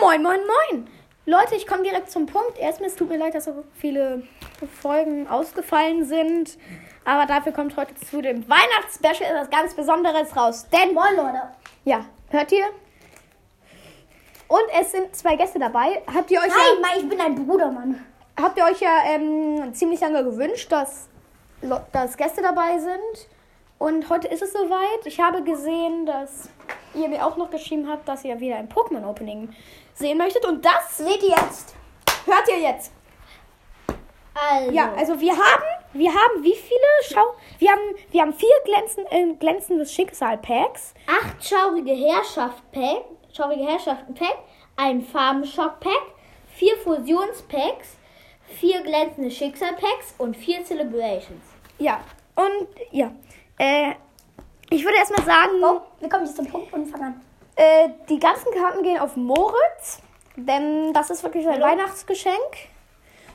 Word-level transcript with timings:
Moin, 0.00 0.22
moin, 0.22 0.40
moin. 0.40 0.88
Leute, 1.26 1.54
ich 1.56 1.66
komme 1.66 1.82
direkt 1.82 2.10
zum 2.10 2.26
Punkt. 2.26 2.58
Erstmal, 2.58 2.88
es 2.88 2.96
tut 2.96 3.08
mir 3.08 3.18
leid, 3.18 3.34
dass 3.34 3.44
so 3.46 3.64
viele 3.74 4.22
Folgen 4.80 5.26
ausgefallen 5.28 6.04
sind. 6.04 6.58
Aber 7.04 7.26
dafür 7.26 7.52
kommt 7.52 7.76
heute 7.76 7.94
zu 7.94 8.20
dem 8.20 8.48
Weihnachtsspecial 8.48 9.30
etwas 9.30 9.50
ganz 9.50 9.74
Besonderes 9.74 10.36
raus. 10.36 10.66
Denn, 10.70 10.94
Moin, 10.94 11.16
Leute. 11.16 11.42
ja, 11.84 12.04
hört 12.30 12.52
ihr? 12.52 12.66
Und 14.48 14.62
es 14.80 14.92
sind 14.92 15.14
zwei 15.16 15.34
Gäste 15.36 15.58
dabei. 15.58 16.02
Habt 16.12 16.30
ihr 16.30 16.38
euch 16.38 16.50
Hi, 16.52 16.74
ja, 16.74 16.80
Mann, 16.80 16.90
ich 16.98 17.08
bin 17.08 17.18
dein 17.18 17.46
Bruder, 17.46 17.70
Mann. 17.72 18.04
habt 18.40 18.56
ihr 18.58 18.64
euch 18.64 18.80
ja 18.80 19.02
ähm, 19.06 19.72
ziemlich 19.74 20.00
lange 20.00 20.22
gewünscht, 20.22 20.70
dass, 20.70 21.08
dass 21.92 22.16
Gäste 22.16 22.42
dabei 22.42 22.78
sind? 22.78 23.28
Und 23.78 24.08
heute 24.08 24.28
ist 24.28 24.42
es 24.42 24.52
soweit. 24.52 25.04
Ich 25.04 25.20
habe 25.20 25.42
gesehen, 25.42 26.06
dass 26.06 26.48
ihr 26.94 27.08
mir 27.08 27.24
auch 27.26 27.36
noch 27.36 27.50
geschrieben 27.50 27.88
habt, 27.88 28.08
dass 28.08 28.24
ihr 28.24 28.40
wieder 28.40 28.56
ein 28.56 28.68
Pokémon-Opening 28.68 29.50
sehen 29.94 30.18
möchtet. 30.18 30.46
Und 30.46 30.64
das 30.64 30.96
Seht 30.98 31.22
ihr 31.22 31.30
jetzt? 31.30 31.74
hört 32.24 32.48
ihr 32.48 32.58
jetzt. 32.60 32.92
Also. 34.34 34.70
Ja, 34.70 34.92
also 34.94 35.18
wir 35.20 35.32
haben, 35.32 35.62
wir 35.94 36.10
haben 36.10 36.42
wie 36.42 36.54
viele? 36.54 36.80
Schau, 37.08 37.24
wir 37.58 37.70
haben, 37.70 37.80
wir 38.10 38.20
haben 38.22 38.34
vier 38.34 38.48
glänzen, 38.64 39.06
äh, 39.10 39.34
glänzendes 39.34 39.92
Schicksal-Packs. 39.94 40.92
acht 41.06 41.42
schaurige 41.46 41.92
Herrschaft-Pack, 41.92 43.04
schaurige 43.34 43.64
Herrschaften-Pack, 43.64 44.36
ein 44.76 45.00
Farben-Schock-Pack, 45.02 46.02
vier 46.52 46.76
Fusions-Packs, 46.78 47.96
vier 48.58 48.82
glänzende 48.82 49.30
Schicksal-Packs 49.30 50.14
und 50.18 50.36
vier 50.36 50.62
Celebrations. 50.64 51.44
Ja, 51.78 52.00
und 52.34 52.68
ja, 52.90 53.12
äh, 53.58 53.92
ich 54.70 54.84
würde 54.84 54.96
erstmal 54.96 55.24
sagen, 55.24 55.52
Oh, 55.62 55.80
wir 56.00 56.08
kommen 56.08 56.24
jetzt 56.26 56.36
zum 56.36 56.46
Punkt 56.46 56.72
und 56.72 56.86
fangen 56.86 57.04
an. 57.04 57.20
äh, 57.56 57.88
die 58.08 58.18
ganzen 58.18 58.52
Karten 58.52 58.82
gehen 58.82 58.98
auf 58.98 59.16
Moritz, 59.16 59.98
denn 60.36 60.92
das 60.92 61.10
ist 61.10 61.22
wirklich 61.22 61.44
sein 61.44 61.54
Hallo? 61.62 61.66
Weihnachtsgeschenk. 61.66 62.36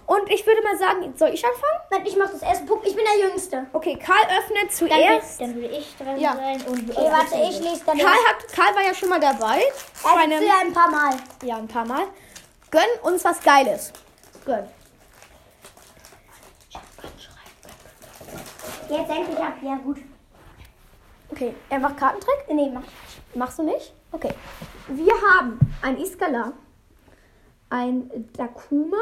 Und 0.08 0.30
ich 0.30 0.46
würde 0.46 0.62
mal 0.64 0.76
sagen, 0.78 1.14
soll 1.16 1.30
ich 1.30 1.46
anfangen? 1.46 1.80
Nein, 1.90 2.02
ich 2.06 2.18
mach 2.18 2.30
das 2.30 2.42
erste 2.42 2.66
Punkt. 2.66 2.86
Ich 2.86 2.96
bin 2.96 3.06
der 3.06 3.30
Jüngste. 3.30 3.66
Okay, 3.72 3.96
Karl 3.98 4.20
öffnet 4.40 4.74
zuerst. 4.74 5.40
dann 5.40 5.56
würde 5.56 5.68
ich 5.70 5.96
dran 5.96 6.20
Ja. 6.20 6.36
sein 6.36 6.62
und 6.68 6.90
Okay, 6.90 7.10
warte, 7.10 7.36
ich 7.50 7.60
lese 7.62 7.84
dann. 7.86 7.98
Karl, 7.98 8.12
hat, 8.12 8.48
Karl 8.54 8.76
war 8.76 8.82
ja 8.84 8.94
schon 8.94 9.08
mal 9.08 9.20
dabei. 9.22 9.62
Er 10.04 10.14
Bei 10.16 10.22
einem- 10.24 10.44
ja 10.44 10.54
ein 10.62 10.74
paar 10.74 10.90
Mal. 10.90 11.14
ja, 11.44 11.56
ein 11.56 11.68
paar 11.68 11.86
Mal. 11.86 12.04
Gönn 12.72 12.84
uns 13.04 13.24
was 13.24 13.42
Geiles. 13.42 13.94
Gut. 14.46 14.56
Jetzt 18.90 19.10
endlich 19.10 19.38
ab. 19.40 19.54
Ja, 19.62 19.76
gut. 19.76 19.98
Okay, 21.32 21.54
er 21.70 21.80
macht 21.80 21.98
Kartentrick? 21.98 22.46
Nee, 22.50 22.70
mach. 22.74 22.84
Machst 23.36 23.60
du 23.60 23.64
nicht? 23.64 23.94
Okay. 24.12 24.34
Wir 24.88 25.14
haben 25.30 25.60
ein 25.82 25.98
Iskala, 25.98 26.52
ein 27.70 28.30
Dakuma, 28.34 28.98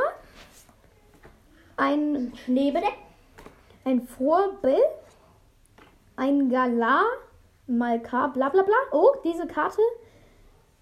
ein 1.77 2.31
Schneebedeck. 2.45 2.93
ein 3.85 4.01
Vorbild, 4.07 4.83
ein 6.15 6.49
Galar, 6.49 7.05
Malka, 7.67 8.27
bla 8.27 8.49
bla 8.49 8.61
bla. 8.63 8.75
Oh, 8.91 9.13
diese 9.23 9.47
Karte. 9.47 9.81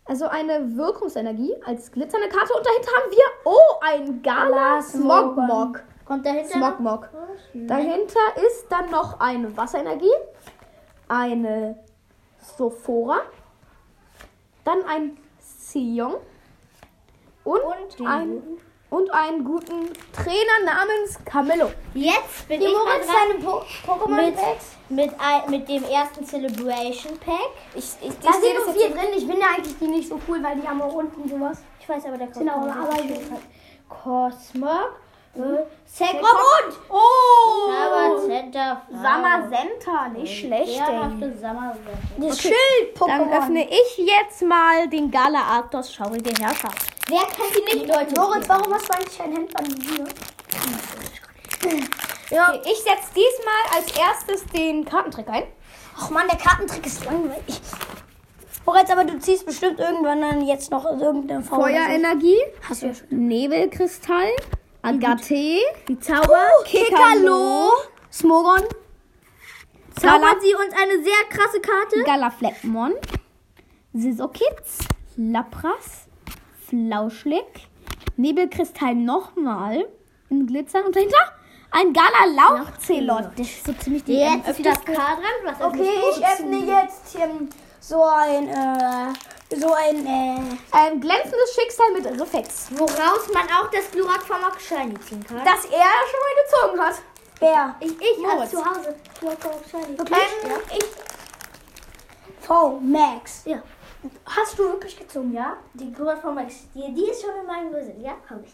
Also 0.06 0.26
eine 0.28 0.76
Wirkungsenergie 0.76 1.54
als 1.66 1.92
glitzernde 1.92 2.28
Karte. 2.30 2.54
Und 2.54 2.66
dahinter 2.66 2.92
haben 2.92 3.11
wir, 3.11 3.26
oh, 3.45 3.59
ein 3.82 4.22
Gala 4.22 4.82
Smogmog. 4.82 5.84
Kommt 6.06 6.26
dahinter 6.26 6.50
Smogmog. 6.58 7.09
was? 7.11 7.39
Dahinter 7.54 8.20
ist 8.45 8.66
dann 8.70 8.89
noch 8.89 9.20
eine 9.20 9.56
Wasserenergie, 9.56 10.14
eine 11.08 11.78
Sophora, 12.58 13.22
dann 14.64 14.84
ein 14.86 15.18
Sion 15.40 16.16
und, 17.44 17.60
Und 17.62 18.08
ein, 18.08 18.42
und 18.90 19.10
einen 19.14 19.44
guten 19.46 19.90
Trainer 20.14 20.66
namens 20.66 21.18
Camillo. 21.26 21.72
Jetzt 21.94 22.48
bin 22.48 22.60
Die 22.60 22.66
ich 22.68 22.74
Moritz 22.74 23.08
seine 23.08 23.40
po 23.44 23.62
Pokémon 23.86 24.16
mit, 24.26 24.36
Packs. 24.36 24.66
mit, 24.90 25.12
ein- 25.20 25.50
mit 25.50 25.70
dem 25.70 25.84
ersten 25.84 26.26
Celebration 26.26 27.17
Pack. 27.20 27.50
Ich, 27.76 27.96
ich, 28.02 28.20
Da 28.20 28.34
sind 28.34 28.44
sehe 28.44 28.54
nur 28.56 28.73
vier 28.73 28.90
drin. 28.90 29.10
Ich 29.16 29.26
finde 29.26 29.46
eigentlich 29.46 29.78
die 29.80 29.88
nicht 29.88 30.10
so 30.10 30.20
cool, 30.28 30.44
weil 30.44 30.58
die 30.60 30.67
haben 30.67 30.82
auch 30.82 30.94
unten 30.94 31.28
sowas. 31.30 31.60
Ich 31.80 31.88
weiß 31.88 32.06
aber, 32.06 32.17
der 32.17 32.28
kommt. 32.28 32.50
Aber- 32.50 32.88
Cosmog, 33.90 35.00
äh, 35.36 35.40
Sekrom 35.86 36.20
und 36.22 36.80
Oh! 36.90 37.00
Samazenta, 38.92 40.08
nicht 40.10 40.39
schlecht. 40.39 40.80
ey. 40.80 41.32
Das 42.17 42.39
Schild-Pokémon. 42.42 43.08
Dann 43.08 43.33
öffne 43.33 43.67
ich 43.70 43.98
jetzt 43.98 44.42
mal 44.44 44.88
den 44.89 45.10
Gala 45.11 45.39
Arctos 45.42 45.94
schaurige 45.94 46.32
Herrschaft. 46.42 46.88
Wer 47.08 47.20
kennt 47.22 47.55
die 47.55 47.76
nicht, 47.78 47.88
Leute? 47.88 48.20
Moritz, 48.20 48.50
warum 48.50 48.73
hast 48.73 48.89
du 48.89 48.94
eigentlich 48.94 49.17
kein 49.17 49.32
Hemd 49.33 49.58
an 49.58 49.66
hier? 49.66 50.05
Ja. 52.30 52.50
Okay, 52.50 52.60
ich 52.66 52.78
setze 52.80 53.14
diesmal 53.16 53.78
als 53.78 53.98
erstes 53.98 54.45
den 54.52 54.84
Kartentrick 54.84 55.30
ein. 55.30 55.44
Ach 55.98 56.10
man, 56.10 56.28
der 56.28 56.38
Kartentrick 56.38 56.86
ist 56.86 57.05
langweilig. 57.05 57.61
Moritz, 58.66 58.89
aber 58.92 59.05
du 59.05 59.17
ziehst 59.20 59.45
bestimmt 59.45 59.80
irgendwann 59.80 60.20
dann 60.22 60.45
jetzt 60.45 60.70
noch 60.70 60.84
irgendeine 60.86 61.42
Form. 61.42 61.61
Feuerenergie, 61.61 62.38
Hast 62.67 62.82
du 62.84 62.88
ja 62.88 62.94
schon. 62.94 63.08
Nebelkristall, 63.28 64.30
Agathe, 64.82 65.60
die 65.88 65.99
Zauber, 66.02 66.48
Uh, 66.60 66.64
Kekalo, 66.66 67.72
Smogon. 68.22 68.64
Zaubern 70.00 70.22
Gala- 70.22 70.39
Sie 70.42 70.55
uns 70.55 70.73
eine 70.73 71.04
sehr 71.04 71.23
krasse 71.30 71.60
Karte? 71.60 72.04
Galafleckmon, 72.04 72.94
Sisokitz, 73.94 74.80
Lapras, 75.17 76.08
Flauschlick, 76.67 77.67
Nebelkristall 78.16 78.95
nochmal 78.95 79.88
in 80.32 80.48
Glitzern 80.48 80.86
und 80.86 80.95
dahinter 80.95 81.17
ein 81.72 81.94
Gala 81.94 82.26
Lauchzelot. 82.58 83.32
Das 83.38 83.48
ist 83.48 83.66
so 83.66 83.73
ziemlich 83.73 84.04
die 84.04 84.14
Jetzt 84.17 84.48
ist 84.49 84.60
wieder 84.60 84.73
K 84.73 84.94
dran. 84.94 85.55
Okay, 85.72 85.99
ich 86.11 86.26
öffne 86.26 86.58
jetzt 86.66 87.16
ähm, 87.22 87.49
so 87.80 88.04
ein, 88.04 88.48
äh, 88.48 89.55
so 89.55 89.73
ein, 89.73 90.05
äh, 90.08 90.39
Ein 90.72 90.99
glänzendes 91.02 91.55
Schicksal 91.55 91.92
mit 91.94 92.05
Reflex. 92.20 92.67
Woraus 92.72 93.32
man 93.34 93.45
auch 93.45 93.70
das 93.72 93.92
Glurak 93.92 94.22
vom 94.23 94.38
Shiny 94.60 94.99
ziehen 95.02 95.23
kann. 95.23 95.38
Das 95.45 95.66
er 95.66 95.94
schon 96.10 96.20
mal 96.23 96.72
gezogen 96.72 96.80
hat. 96.82 96.95
Bär. 97.39 97.75
ich, 97.80 97.92
ich 97.92 98.17
Moritz. 98.20 98.52
zu 98.52 98.65
Hause. 98.65 98.95
Glurak 99.20 99.42
vom 99.42 99.52
Shiny. 99.70 99.98
Wirklich? 99.98 100.20
Ähm, 100.43 100.81
V, 102.42 102.80
Max. 102.80 103.43
Ja. 103.45 103.61
Hast 104.25 104.58
du 104.58 104.64
wirklich 104.64 104.98
gezogen, 104.98 105.33
ja? 105.33 105.58
Die 105.73 105.92
Glurak 105.92 106.21
vom 106.21 106.36
Max. 106.36 106.55
Die, 106.73 106.93
die 106.93 107.09
ist 107.09 107.21
schon 107.21 107.36
in 107.39 107.45
meinem 107.45 107.71
Besitz. 107.71 107.95
Ja, 108.02 108.14
hab 108.30 108.43
ich. 108.43 108.53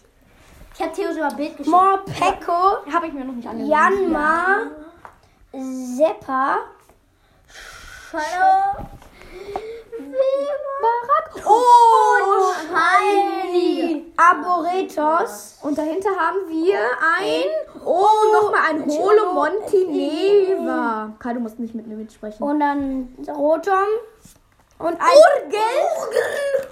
Ich 0.75 0.81
habe 0.81 0.91
Theo 0.91 1.13
sogar 1.13 1.35
Bild 1.35 1.55
geschickt. 1.57 1.69
Morpeko, 1.69 2.91
Habe 2.91 3.07
ich 3.07 3.13
mir 3.13 3.25
noch 3.25 3.33
nicht 3.35 3.47
angesehen. 3.47 3.71
Janma, 3.71 4.61
Seppa, 5.53 6.57
Hallo. 8.11 8.87
Barak. 10.81 11.45
Oh, 11.47 12.53
Shiny. 12.67 14.11
Arboretos, 14.17 15.57
Und 15.61 15.77
dahinter 15.77 16.09
haben 16.11 16.47
wir 16.49 16.79
ein. 17.17 17.43
Oh, 17.85 18.05
nochmal 18.33 18.61
ein 18.69 18.85
Holo 18.87 19.33
Montineva. 19.33 21.13
Kai, 21.19 21.33
du 21.33 21.39
musst 21.39 21.59
nicht 21.59 21.73
mit 21.75 21.87
mir 21.87 21.95
mitsprechen. 21.95 22.41
und 22.43 22.59
dann 22.59 23.15
Rotom 23.27 23.87
und 24.79 24.99
ein 24.99 24.99
Urgel. 24.99 26.69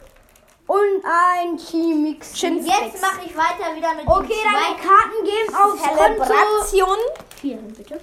und 0.67 1.03
ein 1.05 1.57
Chimix. 1.57 2.39
Jetzt 2.41 3.01
mache 3.01 3.25
ich 3.25 3.35
weiter 3.35 3.75
wieder 3.75 3.93
mit 3.95 4.07
Okay, 4.07 4.27
den 4.27 4.53
deine 4.53 4.75
Karten 4.77 5.23
gehen 5.23 5.55
aufs 5.55 5.81
Konto. 5.81 6.23
Celebration. 6.23 6.97
Vielen, 7.39 7.67
bitte. 7.73 7.99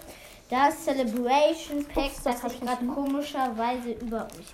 Das 0.50 0.85
Celebration 0.85 1.85
Pack, 1.95 2.11
das 2.25 2.43
ich 2.55 2.61
gerade 2.61 2.85
komischerweise 2.87 3.91
über 4.00 4.27
euch 4.37 4.47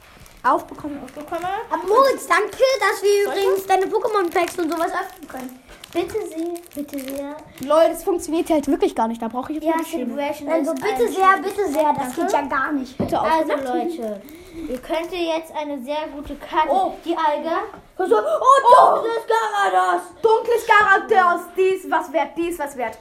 Aufbekommen. 0.45 1.01
bekomme. 1.15 1.49
Aber 1.71 1.87
Moritz, 1.87 2.27
danke, 2.27 2.59
dass 2.79 3.03
wir 3.03 3.25
übrigens 3.25 3.67
deine 3.67 3.87
Pokémon-Packs 3.87 4.59
und 4.59 4.71
sowas 4.71 4.93
öffnen 4.93 5.29
können. 5.29 5.61
Bitte 5.93 6.27
sehr, 6.27 6.55
bitte 6.75 6.99
sehr. 6.99 7.37
Lol, 7.61 7.89
das 7.89 8.03
funktioniert 8.05 8.51
halt 8.51 8.67
wirklich 8.69 8.95
gar 8.95 9.09
nicht. 9.09 9.23
Da 9.23 9.29
brauche 9.29 9.53
ich 9.53 9.63
jetzt 9.63 9.67
Ja. 9.79 9.85
Celebration 9.85 10.49
Also 10.51 10.75
bitte 10.75 11.09
sehr, 11.09 11.37
bitte 11.41 11.69
sehr, 11.73 11.95
das 11.95 12.17
geht 12.17 12.33
ja 12.33 12.43
gar 12.43 12.73
nicht. 12.73 12.99
Bitte 12.99 13.21
Also 13.21 13.53
aufgemacht. 13.53 13.75
Leute, 13.97 14.23
ihr 14.69 14.79
könnt 14.79 15.13
jetzt 15.13 15.55
eine 15.57 15.83
sehr 15.83 16.09
gute 16.15 16.35
Karte. 16.35 16.69
Oh. 16.71 16.95
Die 17.05 17.17
Alga. 17.17 17.59
So, 17.97 18.17
oh, 18.17 18.95
dunkles 18.97 19.25
Garados. 19.29 20.03
Dunkles 20.21 20.67
Charakters. 20.67 21.41
Dies, 21.57 21.91
was 21.91 22.13
wert, 22.13 22.31
dies, 22.37 22.59
was 22.59 22.77
wert. 22.77 22.99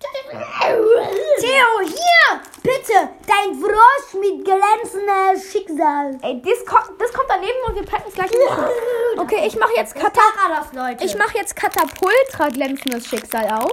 Theo, 0.00 1.80
hier, 1.86 2.40
bitte, 2.62 3.08
dein 3.26 3.54
Frosch 3.58 4.14
mit 4.20 4.44
glänzendem 4.44 5.40
Schicksal. 5.50 6.18
Ey, 6.22 6.42
das 6.42 6.64
kommt, 6.66 7.00
das 7.00 7.12
kommt 7.12 7.28
daneben 7.28 7.58
und 7.66 7.74
wir 7.74 7.84
packen 7.84 8.08
es 8.08 8.14
gleich 8.14 8.30
in 8.30 9.20
Okay, 9.20 9.46
ich 9.46 9.56
mache 9.56 9.72
jetzt 9.74 9.94
Kata 9.94 10.20
Garados, 10.36 10.72
Leute. 10.72 11.04
ich 11.04 11.16
mache 11.16 11.36
jetzt 11.38 11.56
Katapultra 11.56 12.48
glänzendes 12.50 13.06
Schicksal 13.06 13.46
auf. 13.50 13.72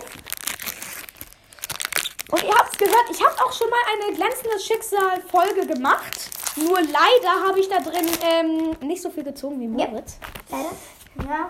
Und 2.32 2.44
ihr 2.44 2.56
habt 2.56 2.72
es 2.72 2.78
gehört, 2.78 3.06
ich 3.12 3.24
habe 3.24 3.36
auch 3.44 3.54
schon 3.54 3.70
mal 3.70 3.80
eine 3.94 4.16
glänzendes 4.16 4.66
Schicksal 4.66 5.22
Folge 5.30 5.68
gemacht. 5.68 6.30
Nur 6.56 6.80
leider 6.82 7.48
habe 7.48 7.60
ich 7.60 7.68
da 7.70 7.80
drin 7.80 8.08
ähm, 8.24 8.78
nicht 8.88 9.02
so 9.02 9.10
viel 9.10 9.24
gezogen 9.24 9.60
wie 9.60 9.68
Moritz. 9.68 10.18
Leider. 10.50 11.30
Ja. 11.30 11.50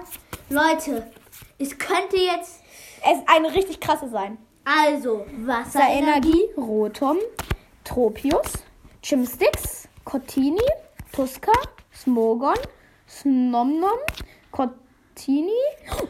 Leute, 0.49 1.11
es 1.59 1.77
könnte 1.77 2.17
jetzt. 2.17 2.61
Es 3.07 3.19
ist 3.19 3.29
eine 3.29 3.53
richtig 3.53 3.79
krasse 3.79 4.09
sein. 4.09 4.37
Also, 4.65 5.25
Wasserenergie. 5.45 6.49
Rotom, 6.57 7.17
Tropius, 7.83 8.63
Chimsticks, 9.01 9.87
Cottini, 10.03 10.59
Tuska, 11.13 11.51
Smogon, 11.93 12.55
Snomnom, 13.07 13.99
Cottini, 14.51 15.51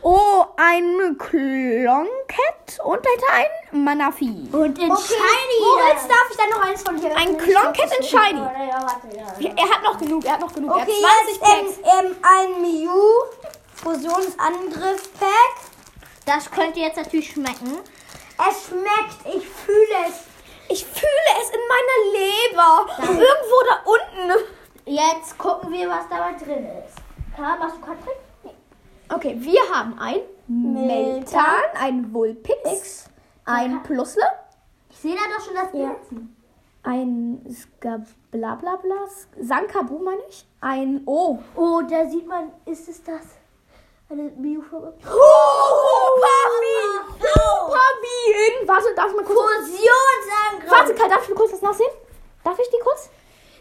oh, 0.01 0.45
ein 0.55 1.17
Klonket 1.17 2.79
und 2.83 3.05
ein 3.33 3.83
Manafi. 3.83 4.47
Und 4.53 4.79
in 4.79 4.89
Okay, 4.91 5.01
Shiny. 5.03 5.59
Moritz, 5.61 6.07
darf 6.07 6.27
ich 6.31 6.37
dann 6.37 6.49
noch 6.49 6.61
eins 6.65 6.81
von 6.81 6.99
dir 6.99 7.15
Ein? 7.15 7.37
Klonket 7.37 7.91
in 7.99 8.03
Shiny. 8.05 8.39
Ja, 8.39 8.81
warte, 8.81 9.15
ja. 9.15 9.49
Er 9.49 9.69
hat 9.69 9.83
noch 9.83 9.97
genug, 9.97 10.23
er 10.23 10.31
hat 10.33 10.39
noch 10.41 10.53
genug. 10.53 10.71
Okay, 10.71 10.93
er 11.01 11.09
hat 11.09 11.25
20 11.27 11.67
jetzt 11.67 11.79
ähm, 11.83 12.05
ähm, 12.05 12.15
ein 12.23 12.61
Mew 12.61 12.91
Fusionsangriff-Pack. 13.73 15.55
Das 16.25 16.49
könnte 16.49 16.79
jetzt 16.79 16.97
natürlich 16.97 17.31
schmecken. 17.31 17.79
Es 18.37 18.67
schmeckt, 18.67 19.35
ich 19.35 19.47
fühle 19.47 20.07
es. 20.07 20.23
Ich 20.67 20.85
fühle 20.85 21.31
es 21.41 21.49
in 21.51 21.61
meiner 21.73 22.19
Leber. 22.19 22.87
Irgendwo 23.01 23.61
da 23.69 23.83
unten. 23.85 24.43
Jetzt 24.85 25.37
gucken 25.37 25.71
wir, 25.71 25.89
was 25.89 26.07
dabei 26.09 26.33
drin 26.33 26.65
ist. 26.85 26.95
Karl, 27.35 27.59
machst 27.59 27.77
du 27.77 27.81
Katrin? 27.81 28.55
Okay, 29.13 29.35
wir 29.39 29.61
haben 29.73 29.97
ein 29.99 30.21
Meltan, 30.47 31.43
ein 31.79 32.13
Vulpix, 32.13 33.09
ein 33.45 33.83
Plusle, 33.83 34.23
Ich 34.89 34.97
sehe 34.97 35.15
da 35.15 35.21
doch 35.35 35.43
schon 35.45 35.53
das 35.55 35.73
Ja. 35.73 35.89
Herzen. 35.89 36.35
ein 36.83 37.45
Skablabla, 37.51 38.77
Sankabu 39.39 39.99
meine 39.99 40.21
ich, 40.29 40.45
ein 40.61 41.01
O. 41.05 41.39
Oh, 41.55 41.81
da 41.87 42.07
sieht 42.09 42.27
man, 42.27 42.51
ist 42.65 42.87
es 42.89 43.03
das? 43.03 43.21
Eine 44.07 44.23
Mew-Farbe? 44.37 44.93
Hupavi! 45.03 46.77
Hupavi 47.19 48.17
in, 48.61 48.67
warte, 48.67 48.93
darf 48.95 49.09
ich 49.09 49.15
mal 49.15 49.25
kurz... 49.25 49.39
Fusionsangriff! 49.39 50.69
Warte, 50.69 50.93
Kai, 50.93 51.07
darf 51.07 51.23
ich 51.23 51.29
mal 51.29 51.35
kurz 51.35 51.53
was 51.53 51.61
nachsehen? 51.63 51.89
Darf 52.43 52.59
ich 52.59 52.69
die 52.69 52.79
kurz? 52.83 53.09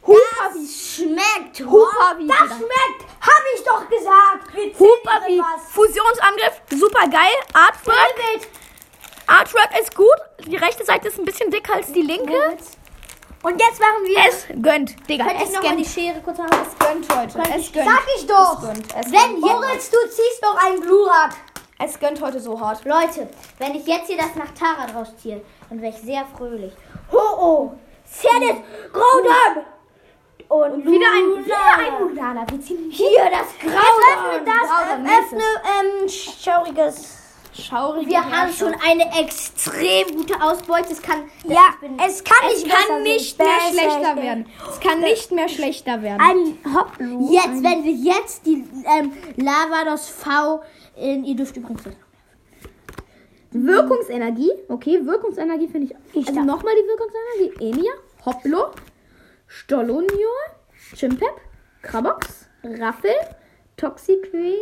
Hupavi. 0.07 0.67
Schmeckt! 0.69 1.61
Hupavi. 1.61 2.27
Das 2.27 2.59
schmeckt, 2.59 3.05
habe 3.23 3.47
ich 3.55 3.65
doch 3.65 3.89
gesagt. 3.89 4.53
Was. 4.53 5.73
Fusionsangriff, 5.73 6.61
super 6.73 7.09
geil. 7.09 7.35
Artwork. 7.55 8.15
Artwork 9.27 9.81
ist 9.81 9.95
gut. 9.97 10.21
Die 10.47 10.57
rechte 10.57 10.85
Seite 10.85 11.09
ist 11.09 11.19
ein 11.19 11.25
bisschen 11.25 11.51
dicker 11.51 11.77
als 11.77 11.91
die 11.91 12.03
linke. 12.03 12.59
Und 13.45 13.61
jetzt 13.61 13.79
machen 13.79 14.05
wir. 14.05 14.19
Es 14.27 14.47
gönnt, 14.63 15.09
Digga. 15.09 15.25
Könnte 15.25 15.43
ich 15.43 15.51
Es 15.51 15.55
noch 15.55 15.63
mal 15.63 15.77
die. 15.77 15.85
Schere 15.85 16.21
kurz 16.23 16.39
haben? 16.39 16.49
Es 16.51 16.79
gönnt 16.79 17.15
heute. 17.15 17.39
Es 17.55 17.73
gönnt. 17.73 17.87
Sag 17.87 18.07
ich 18.17 18.27
doch. 18.27 18.63
Es 18.63 18.67
gönnt. 18.67 18.97
Es 18.97 19.13
Wenn. 19.13 19.39
Moritz, 19.39 19.91
du 19.91 19.99
ziehst 20.09 20.43
doch 20.43 20.57
einen 20.65 20.81
Glurak. 20.81 21.37
Es 21.79 22.01
gönnt 22.01 22.23
heute 22.23 22.41
so 22.41 22.59
hart. 22.59 22.83
Leute, 22.87 23.29
wenn 23.59 23.75
ich 23.75 23.87
jetzt 23.87 24.07
hier 24.07 24.17
das 24.17 24.35
nach 24.35 24.51
Tara 24.59 24.87
draus 24.87 25.15
ziehe, 25.19 25.43
dann 25.69 25.83
wäre 25.83 25.93
ich 25.93 26.01
sehr 26.01 26.25
fröhlich. 26.35 26.73
Ho 27.13 27.19
oh! 27.19 27.73
Zenith! 28.07 28.63
Groudon! 28.93 29.65
Und 30.49 30.87
Wieder 30.87 31.07
ein, 31.13 31.25
Luna. 31.25 31.45
wieder 31.45 31.79
ein 31.79 32.03
Mulana. 32.03 32.47
Wir 32.49 32.61
ziehen 32.63 32.91
Hier 32.91 33.25
das 33.31 33.49
Öffne 33.61 33.73
Graudon! 33.73 34.47
das, 34.47 35.19
öffne 35.19 35.43
ähm, 35.81 36.09
schauriges. 36.09 37.24
Schaurig. 37.57 38.09
Wir 38.09 38.25
haben 38.25 38.53
schon 38.53 38.75
eine 38.85 39.05
extrem 39.21 40.17
gute 40.17 40.41
Ausbeute. 40.43 40.93
Es 40.93 41.01
kann. 41.01 41.31
Ja, 41.45 41.75
es 42.05 42.25
kann 42.25 42.51
Es 42.51 42.65
nicht 42.65 42.75
kann 42.75 43.03
nicht 43.03 43.39
mehr 43.39 43.47
Besser 43.47 43.71
schlechter 43.71 44.17
werden. 44.17 44.47
Es 44.69 44.81
kann 44.81 45.01
nicht 45.01 45.33
mehr 45.33 45.49
schlechter 45.49 46.03
werden. 46.03 46.21
Ein 46.21 46.75
Hoplu. 46.75 47.33
Jetzt, 47.33 47.63
wenn 47.63 47.85
wir 47.85 47.93
jetzt 47.93 48.47
die 48.47 48.65
ähm, 48.99 49.13
Lavados 49.37 50.09
V 50.09 50.63
in. 50.97 51.25
Ihr 51.25 51.37
dürft 51.37 51.57
übrigens. 51.57 51.83
Wirkungsenergie. 53.53 54.51
Okay, 54.69 55.01
Wirkungsenergie 55.05 55.69
finde 55.69 55.93
ich. 55.93 56.21
Ich 56.23 56.29
also 56.29 56.41
nochmal 56.41 56.75
die 56.75 56.89
Wirkungsenergie. 56.89 57.71
Enia, 57.71 57.93
Hoplo, 58.27 58.73
Stolonio, 59.47 60.29
Chimpep, 60.97 61.41
Krabox, 61.83 62.49
Raffel, 62.65 63.15
Toxique 63.77 64.59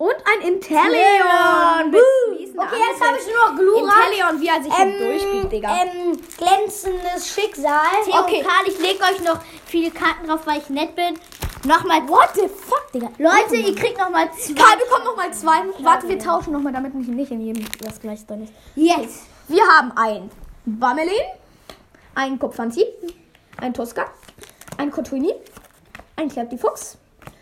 und 0.00 0.14
ein 0.32 0.48
Inteleon. 0.48 1.90
Beschließende 1.90 2.62
Okay, 2.62 2.80
jetzt 2.90 3.06
habe 3.06 3.18
ich 3.18 3.26
nur 3.26 3.50
noch 3.50 3.56
Glurak. 3.56 4.04
Inteleon, 4.06 4.40
wie 4.40 4.48
er 4.48 4.62
sich 4.62 4.74
hier 4.74 4.98
durchbiegt, 4.98 5.52
Digga. 5.52 5.82
ähm, 5.82 6.18
glänzendes 6.38 7.28
Schicksal. 7.34 7.80
Theo 8.04 8.20
Okay. 8.20 8.42
Karl, 8.42 8.66
ich 8.66 8.78
lege 8.78 9.02
euch 9.04 9.20
noch 9.22 9.40
viele 9.66 9.90
Karten 9.90 10.26
drauf, 10.26 10.40
weil 10.46 10.58
ich 10.58 10.70
nett 10.70 10.96
bin. 10.96 11.18
Nochmal. 11.64 12.08
What 12.08 12.30
the 12.34 12.48
fuck, 12.48 12.90
Digga? 12.94 13.10
Leute, 13.18 13.56
ihr 13.56 13.74
kriegt 13.74 13.98
nochmal 13.98 14.30
zwei. 14.32 14.54
Karl 14.54 14.78
bekommt 14.78 15.04
nochmal 15.04 15.34
zwei. 15.34 15.84
Warte, 15.84 16.08
wir 16.08 16.18
tauschen 16.18 16.54
nochmal, 16.54 16.72
damit 16.72 16.94
nicht 16.94 17.10
nicht 17.10 17.30
in 17.30 17.42
jedem 17.42 17.66
das 17.80 18.00
gleiche 18.00 18.24
drin 18.24 18.44
ist. 18.44 18.52
Jetzt. 18.76 19.24
Wir 19.48 19.64
haben 19.66 19.92
ein 19.96 20.30
Bamelin, 20.64 21.12
ein 22.14 22.38
Kupfanzi, 22.38 22.86
ein 23.60 23.74
Tosca, 23.74 24.06
ein 24.78 24.90
Kotwini, 24.90 25.34
ein 26.16 26.30
Klapp 26.30 26.48
die 26.48 26.56
Fuchs, 26.56 26.96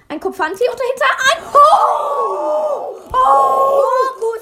ein 0.08 0.20
Kupfanzi 0.20 0.64
und 0.68 0.78
dahinter 0.78 1.06
ein. 1.30 1.42
Oh! 1.52 2.96
Oh! 3.12 3.84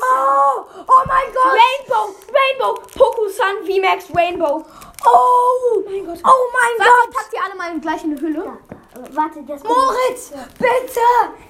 Oh! 0.08 0.64
Oh 0.86 1.02
mein 1.06 1.32
Gott! 1.32 1.58
Rainbow! 1.58 2.14
Rainbow! 2.32 2.80
Pokusan 2.94 3.64
VMAX 3.66 4.06
Rainbow! 4.14 4.64
Oh! 5.04 5.82
Mein 5.84 6.06
Gott! 6.06 6.18
Oh 6.24 6.50
mein 6.52 6.86
Gott! 6.86 7.14
Packt 7.14 7.32
ihr 7.32 7.44
alle 7.44 7.54
mal 7.56 7.80
gleich 7.80 8.04
in 8.04 8.12
eine 8.12 8.20
Hülle? 8.20 8.58
Warte, 9.10 9.42
das 9.42 9.62
Moritz, 9.62 10.30
bitte, 10.58 11.00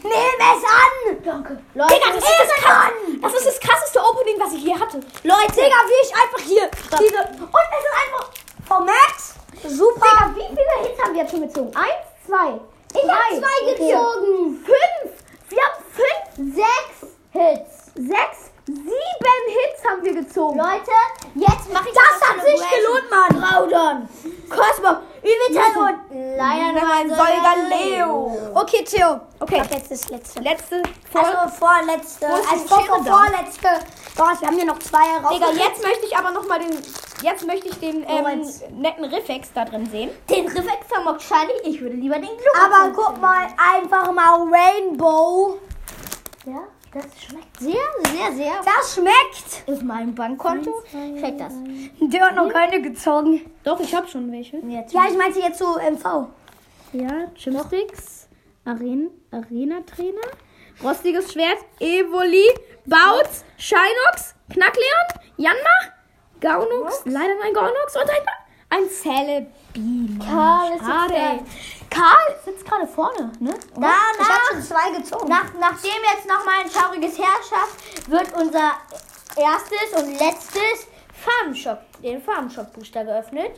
nimm 0.03 0.13
es 0.13 0.65
an. 0.65 1.23
Danke. 1.23 1.63
Leute, 1.75 1.95
Digga, 1.95 2.07
das 2.13 2.25
ist 2.25 2.41
das, 2.41 2.51
krass, 2.57 2.91
das 3.23 3.35
ist 3.35 3.47
das 3.47 3.61
krasseste 3.61 4.01
Opening, 4.03 4.41
was 4.41 4.53
ich 4.53 4.65
je 4.65 4.75
hatte. 4.75 4.97
Leute, 5.23 5.53
Digga, 5.53 5.77
wie 5.87 6.07
ich 6.07 6.13
einfach 6.13 6.41
hier 6.41 6.69
diese... 6.99 7.19
Und 7.19 7.69
es 7.71 7.85
ist 7.85 7.97
einfach... 8.03 8.31
Oh, 8.69 8.81
Max, 8.81 9.35
super. 9.63 10.33
Digga, 10.35 10.35
wie 10.35 10.57
viele 10.57 10.89
Hits 10.89 11.01
haben 11.01 11.15
wir 11.15 11.23
jetzt 11.23 11.31
schon 11.31 11.43
gezogen? 11.43 11.71
Eins, 11.77 12.27
zwei, 12.27 12.59
Ich 12.97 13.09
hab 13.11 13.19
drei, 13.19 13.39
zwei 13.39 13.75
vier, 13.77 13.87
gezogen. 13.97 14.65
Fünf! 14.65 15.13
Wir 15.49 15.63
haben 15.63 15.85
fünf, 15.93 16.55
sechs 16.55 17.13
Hits. 17.33 17.93
sechs, 17.95 18.51
sieben 18.67 19.47
Hits 19.49 19.85
haben 19.89 20.03
wir 20.05 20.15
gezogen. 20.15 20.59
Leute, 20.59 20.91
jetzt 21.35 21.73
mache 21.73 21.89
ich 21.89 21.95
Das 21.95 22.21
noch 22.21 22.29
hat 22.29 22.45
sich 22.45 22.61
gelohnt, 22.61 23.11
Mann. 23.11 23.45
Raudon. 23.45 24.09
Cosmo, 24.49 24.99
Übeltal 25.23 25.83
und... 25.83 26.37
Leider 26.37 26.73
nur 26.73 26.93
ein 26.93 27.09
Solgaleo. 27.09 28.51
Okay, 28.55 28.85
Theo. 28.85 29.21
Okay. 29.41 29.61
Ab 29.61 29.67
jetzt 29.71 29.91
das 29.91 30.09
letzte. 30.09 30.41
Letzte 30.41 30.83
vor. 31.11 31.25
Also 31.25 31.57
vorletzte. 31.57 32.27
Wo 32.29 32.35
ist 32.37 32.53
Also 32.53 32.67
vor, 32.67 33.01
da? 33.05 33.13
vorletzte. 33.17 33.69
Boah, 34.17 34.33
wir 34.39 34.49
haben 34.49 34.57
hier 34.57 34.65
noch 34.67 34.79
zwei 34.79 34.99
raus. 35.23 35.33
Digga, 35.33 35.51
jetzt 35.53 35.83
möchte 35.83 36.07
ich 36.07 36.17
aber 36.17 36.31
noch 36.31 36.47
mal 36.49 36.59
den, 36.59 36.71
jetzt 37.23 37.47
möchte 37.47 37.69
ich 37.69 37.79
den 37.79 38.05
ähm, 38.09 38.49
netten 38.81 39.05
Riffex 39.05 39.53
da 39.55 39.65
drin 39.65 39.89
sehen. 39.91 40.11
Den 40.31 40.47
Riffex 40.49 40.87
vermockt 40.89 41.23
Shiny. 41.23 41.53
Ich 41.65 41.81
würde 41.81 41.97
lieber 41.97 42.15
den 42.17 42.25
Glück 42.37 42.63
Aber 42.65 42.93
guck 42.95 43.21
mal, 43.21 43.47
einfach 43.75 44.11
mal 44.13 44.49
Rainbow. 44.51 45.59
Ja, 46.47 46.63
das 46.93 47.05
schmeckt 47.23 47.61
sehr, 47.61 47.75
sehr, 48.13 48.33
sehr. 48.33 48.53
Das 48.65 48.95
schmeckt. 48.95 49.69
Auf 49.69 49.83
meinem 49.83 50.15
Bankkonto 50.15 50.83
schmeckt 50.91 51.41
das. 51.41 51.53
Der 52.01 52.27
hat 52.27 52.35
noch 52.37 52.49
keine 52.51 52.81
gezogen. 52.81 53.43
Doch, 53.65 53.81
ich 53.81 53.95
habe 53.95 54.09
schon 54.09 54.31
welche. 54.33 54.59
Jetzt. 54.59 54.93
Ja, 54.93 55.07
ich 55.09 55.17
meinte 55.17 55.41
jetzt 55.41 55.59
so 55.59 55.79
MV. 55.79 56.29
Ja, 56.93 57.31
Chimsticks, 57.35 58.29
Aren 58.65 59.11
Arena 59.31 59.81
Trainer, 59.83 60.29
rostiges 60.83 61.33
Schwert, 61.33 61.59
Evoli, 61.81 62.47
Bautz, 62.87 63.45
Shinox, 63.59 64.35
Knackleon, 64.49 65.21
Janma, 65.37 65.93
Gaunux, 66.41 67.03
leider 67.05 67.35
mein 67.43 67.53
Gaunux 67.53 67.97
und 67.97 68.09
ein, 68.09 68.23
ein 68.71 68.89
Celebi. 68.89 70.19
Karl 70.25 70.77
ist 70.77 70.85
Schade. 70.85 71.41
Karl 71.91 72.37
sitzt 72.45 72.65
gerade 72.65 72.87
vorne, 72.87 73.33
ne? 73.41 73.55
Da, 73.75 73.93
ich 74.19 74.29
hab 74.29 74.41
schon 74.53 74.63
zwei 74.63 74.91
gezogen. 74.99 75.29
Nach, 75.29 75.53
nachdem 75.59 75.91
jetzt 76.15 76.27
nochmal 76.27 76.65
ein 76.65 76.71
schauriges 76.71 77.19
Herrschaft 77.19 78.11
wird 78.11 78.33
unser 78.35 78.73
erstes 79.37 80.03
und 80.03 80.19
letztes 80.19 80.87
Farmshop, 81.13 81.81
den 82.03 82.21
Farmshop 82.23 82.73
Booster 82.73 83.05
geöffnet. 83.05 83.53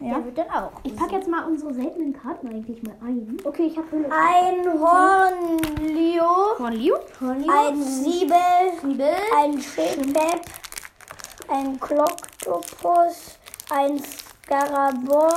Ja. 0.00 0.14
Der 0.14 0.24
wird 0.24 0.38
dann 0.38 0.50
auch. 0.50 0.72
Ich 0.82 0.96
packe 0.96 1.14
jetzt 1.14 1.28
mal 1.28 1.44
unsere 1.44 1.72
seltenen 1.72 2.12
Karten 2.12 2.48
eigentlich 2.48 2.82
mal 2.82 2.96
ein. 3.02 3.36
Okay, 3.44 3.66
ich 3.66 3.76
habe. 3.76 3.88
Ein 4.10 4.66
Hornlio. 4.80 6.56
Von 6.56 6.72
Liu. 6.72 6.96
Ein 7.20 7.80
Siebel. 7.80 8.36
Siebel. 8.82 9.14
Ein 9.36 9.60
Schildpep. 9.60 10.40
Ein 11.48 11.78
Kloktopus. 11.78 13.38
Ein 13.70 14.02
Skarabon. 14.02 15.30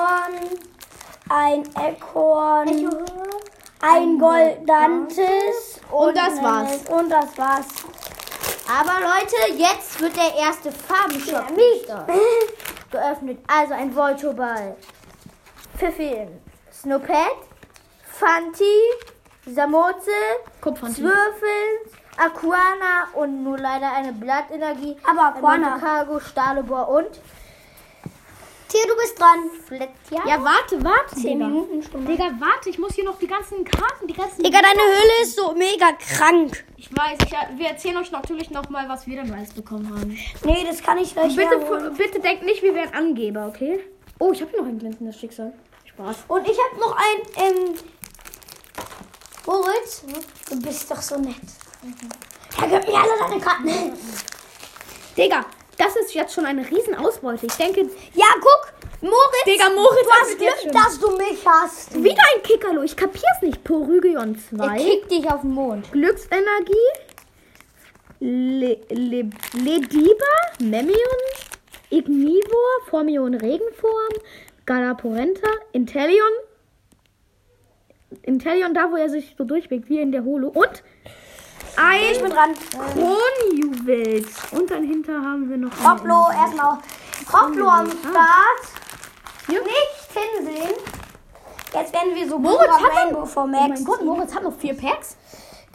Ein 1.30 1.64
Ekorn. 1.76 2.90
Ein 3.82 4.20
Goldantis. 4.20 5.82
Und 5.92 6.18
das 6.18 6.42
war's. 6.42 6.78
Und 6.90 7.10
das 7.10 7.38
war's. 7.38 7.66
Aber 8.68 9.00
Leute, 9.00 9.58
jetzt 9.58 10.00
wird 10.02 10.16
der 10.16 10.36
erste 10.36 10.72
Farbenshop 10.72 11.48
Booster 11.50 12.08
geöffnet. 12.92 13.40
Also 13.48 13.74
ein 13.74 13.96
Voltoball. 13.96 14.76
Pfiffin. 15.78 16.42
Snowpad. 16.72 17.36
Fanti. 18.04 18.64
Samoze, 19.54 20.10
Kupferanti. 20.60 21.02
Zwürfel, 21.02 21.92
Aquana 22.18 23.10
und 23.14 23.44
nur 23.44 23.60
leider 23.60 23.94
eine 23.94 24.12
Blattenergie. 24.12 24.98
Aber 25.08 25.36
Aquana. 25.36 25.78
Cargo, 25.78 26.20
Stahlebohr 26.20 26.88
und 26.90 27.10
Theo, 28.76 28.94
du 28.94 29.02
bist 29.02 29.20
dran. 29.20 29.50
Flettja. 29.66 30.28
Ja, 30.28 30.44
warte, 30.44 30.84
warte, 30.84 31.16
Zehn 31.16 31.40
Digga. 31.40 31.48
Minuten 31.48 31.84
schon. 31.84 32.06
Digga, 32.06 32.32
warte, 32.40 32.70
ich 32.70 32.78
muss 32.78 32.94
hier 32.94 33.06
noch 33.06 33.18
die 33.18 33.28
ganzen 33.28 33.64
Karten, 33.64 34.08
die 34.08 34.14
ganzen... 34.14 34.44
Digga, 34.44 34.60
deine 34.62 34.82
Höhle 34.82 35.22
ist 35.22 35.36
so 35.36 35.54
mega 35.54 35.94
krank. 35.94 36.66
Ich 36.76 36.92
weiß, 36.92 37.18
ich, 37.26 37.58
wir 37.58 37.68
erzählen 37.70 37.98
euch 37.98 38.12
natürlich 38.12 38.50
noch 38.50 38.70
mal, 38.70 38.90
was 38.90 39.08
wir 39.08 39.22
denn 39.22 39.34
alles 39.34 39.54
bekommen 39.54 39.90
haben. 39.98 40.18
Nee, 40.44 40.66
das 40.68 40.84
kann 40.84 40.98
ich 40.98 41.14
gleich 41.14 41.36
Bitte, 41.36 41.94
bitte 41.98 42.20
denkt 42.20 42.44
nicht, 42.44 42.62
wir 42.64 42.76
wären 42.76 42.94
Angeber, 42.94 43.48
okay? 43.48 43.80
Oh, 44.20 44.32
ich 44.34 44.42
habe 44.42 44.52
hier 44.52 44.62
noch 44.62 44.68
ein 44.68 44.80
glänzendes 44.80 45.18
Schicksal. 45.20 45.54
Spaß. 45.86 46.18
Und 46.28 46.48
ich 46.48 46.58
habe 46.58 46.80
noch 46.80 46.98
ein, 46.98 47.46
ähm, 47.46 47.76
Moritz, 49.46 50.04
du 50.50 50.62
bist 50.62 50.92
doch 50.92 51.02
so 51.02 51.18
nett. 51.18 51.36
Ja, 52.60 52.68
gib 52.68 52.88
mir 52.88 52.98
alle 52.98 53.20
deine 53.20 53.40
Karten. 53.40 53.94
Digga, 55.18 55.46
das 55.78 55.96
ist 55.96 56.14
jetzt 56.14 56.34
schon 56.34 56.46
eine 56.46 56.70
riesen 56.70 56.96
Ausbeute. 56.96 57.46
Ich 57.46 57.54
denke, 57.56 57.82
Ja, 58.14 58.26
guck, 58.42 58.74
Moritz, 59.02 59.44
Digga, 59.46 59.70
Moritz 59.70 60.04
du 60.04 60.12
hast 60.12 60.38
Glück, 60.38 60.56
schon- 60.64 60.72
dass 60.72 61.00
du 61.00 61.18
mich 61.18 61.46
hast. 61.46 62.04
wieder 62.04 62.22
ein 62.36 62.44
Kickerlo. 62.44 62.82
Ich 62.84 62.96
kapier's 62.96 63.42
nicht. 63.42 63.64
Porygion 63.64 64.38
2. 64.38 64.78
Kick 64.78 65.10
dich 65.10 65.26
auf 65.32 65.42
den 65.42 65.52
Mond. 65.52 65.92
Glücksenergie. 65.92 66.74
Le, 68.20 68.78
Le, 68.90 69.30
Lediba, 69.54 70.34
Memion, 70.60 70.96
Ignivor, 71.90 72.70
Formion 72.90 73.36
Regenform, 73.36 74.14
Galaporenta, 74.66 75.50
Intellion. 75.74 76.32
Intellion 78.24 78.74
da, 78.74 78.92
wo 78.92 78.96
er 78.96 79.10
sich 79.10 79.36
so 79.38 79.44
durchbewegt, 79.44 79.90
wie 79.90 80.00
in 80.00 80.12
der 80.12 80.24
Holo. 80.24 80.48
Und 80.48 80.84
ein 81.78 82.02
Ich 82.12 82.22
bin 82.22 82.32
dran. 82.32 82.54
Kronjuwels. 82.94 84.28
Und 84.52 84.70
dann 84.72 84.84
hinter 84.84 85.14
haben 85.22 85.50
wir 85.50 85.58
noch 85.58 85.72
Hopplo, 85.84 86.28
erstmal 86.32 86.78
Hopplo 87.32 87.68
am 87.68 87.88
Start. 87.90 88.62
Hier. 89.48 89.62
Nicht 89.62 90.10
hinsehen. 90.14 90.76
Jetzt 91.74 91.94
werden 91.94 92.16
wir 92.16 92.30
so 92.30 92.40
Moritz 92.40 92.70
hat 92.72 92.96
Rainbow 92.96 93.28
Oh 93.36 93.46
Max. 93.48 93.68
mein 93.70 93.84
Gott, 93.84 94.04
Moritz 94.04 94.34
hat 94.34 94.44
noch 94.44 94.58
vier 94.58 94.76
Packs. 94.76 95.18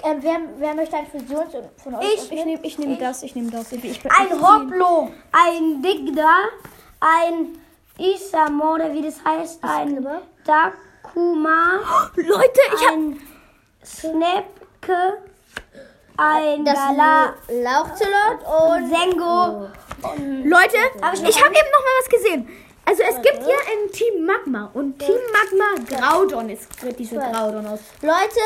Ähm, 0.02 0.16
wer, 0.20 0.38
wer 0.58 0.74
möchte 0.74 0.96
ein 0.96 1.06
Fusions 1.06 1.52
von 1.82 1.94
euch? 1.96 2.04
Ich. 2.14 2.32
Ich 2.32 2.44
nehme 2.44 2.60
ich 2.64 2.78
nehm 2.78 2.98
das, 2.98 3.22
ich 3.22 3.34
nehme 3.34 3.50
das. 3.50 3.70
Ich, 3.72 3.84
ich, 3.84 4.00
Ein 4.10 4.30
Hopplo, 4.40 5.10
ein 5.30 5.82
Digda, 5.82 6.36
ein 7.00 7.58
Isamo, 7.98 8.74
oder 8.76 8.94
wie 8.94 9.02
das 9.02 9.22
heißt, 9.22 9.62
ein 9.62 10.06
Dakuma, 10.46 11.80
Leute, 12.16 12.60
ich 12.74 12.86
hab. 12.86 12.94
ein 12.94 13.20
Snapke, 13.84 15.18
ein 16.20 16.64
Das 16.64 16.74
Gala, 16.74 17.34
Lauchzelot 17.48 18.40
und 18.44 18.88
Sengo. 18.88 19.68
Leute, 20.44 20.76
ich 21.14 21.28
ich, 21.28 21.42
habe 21.42 21.54
eben 21.54 21.70
noch 21.72 21.84
mal 21.84 21.96
was 22.00 22.08
gesehen. 22.08 22.48
Also 22.84 23.02
es 23.02 23.16
gibt 23.22 23.44
hier 23.44 23.54
ein 23.54 23.92
Team 23.92 24.24
Magma 24.24 24.70
und 24.74 24.98
Team 24.98 25.18
Magma 25.32 25.84
Graudon 25.86 26.50
ist 26.50 26.68
diese 26.98 27.16
Graudon 27.16 27.66
aus. 27.66 27.80
Leute, 28.02 28.40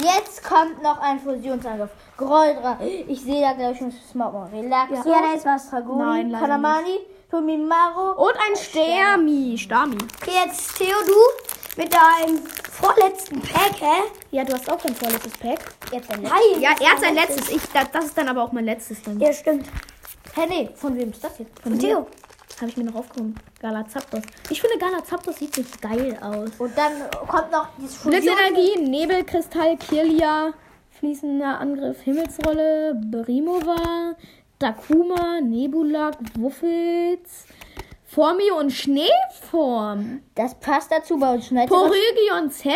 jetzt 0.00 0.44
kommt 0.44 0.82
noch 0.82 1.00
ein 1.00 1.18
Fusionsangriff. 1.18 1.90
Groldra. 2.16 2.78
Ich 2.80 3.22
sehe 3.22 3.40
da 3.40 3.52
glaube 3.54 3.72
ich 3.72 3.78
schon 3.78 3.92
Smogmon. 3.92 4.48
Relaxo. 4.52 5.08
Ja, 5.08 5.22
da 5.22 5.34
ist 5.34 5.46
was. 5.46 5.70
Leider 5.72 6.38
Kanamani, 6.38 7.00
Tomimaru. 7.30 8.22
Und 8.22 8.34
ein 8.34 8.56
Stermi, 8.56 9.56
Stami. 9.58 9.98
Okay, 10.20 10.32
jetzt 10.44 10.76
Theo, 10.76 10.96
du 11.06 11.80
mit 11.80 11.92
deinem 11.92 12.40
vorletzten 12.80 13.40
Pack, 13.40 13.80
hä? 13.80 14.02
Ja, 14.30 14.44
du 14.44 14.54
hast 14.54 14.70
auch 14.70 14.80
dein 14.80 14.94
vorletztes 14.94 15.32
Pack. 15.34 15.60
Jetzt 15.92 16.10
ein 16.10 16.22
Nein. 16.22 16.60
Ja, 16.60 16.70
er 16.80 16.90
hat 16.92 17.00
sein 17.00 17.14
letztes. 17.14 17.50
Ich, 17.50 17.62
das, 17.72 17.90
das 17.92 18.04
ist 18.06 18.18
dann 18.18 18.28
aber 18.28 18.42
auch 18.44 18.52
mein 18.52 18.64
letztes 18.64 19.02
dann. 19.02 19.18
Ja, 19.20 19.32
stimmt. 19.32 19.66
Hä, 20.34 20.46
nee, 20.48 20.70
von 20.74 20.96
wem 20.96 21.10
ist 21.10 21.22
das 21.22 21.38
jetzt? 21.38 21.58
Von 21.60 21.72
mir. 21.72 21.78
Theo. 21.78 22.06
Habe 22.60 22.70
ich 22.70 22.76
mir 22.76 22.84
noch 22.84 22.96
aufgehoben. 22.96 23.34
Galazapdos. 23.60 24.22
Ich 24.50 24.60
finde 24.60 24.78
Galazapdos 24.78 25.36
sieht 25.36 25.56
nicht 25.56 25.80
geil 25.80 26.18
aus. 26.20 26.50
Und 26.58 26.76
dann 26.76 26.92
kommt 27.28 27.52
noch 27.52 27.68
dieses 27.78 27.96
Fusion. 27.96 28.20
Blitzenergie, 28.20 28.80
Nebelkristall, 28.80 29.76
Kirlia, 29.76 30.54
fließender 30.98 31.60
Angriff, 31.60 32.00
Himmelsrolle, 32.02 33.00
Brimova, 33.12 34.16
Dakuma, 34.58 35.40
Nebula, 35.40 36.10
Wuffels, 36.34 37.46
Formio 38.12 38.56
und 38.58 38.70
Schneeform, 38.70 40.22
Das 40.34 40.54
passt 40.58 40.90
dazu 40.90 41.18
bei 41.18 41.34
uns 41.34 41.46
schnell. 41.48 41.66
Porygion 41.68 42.50
Z 42.50 42.72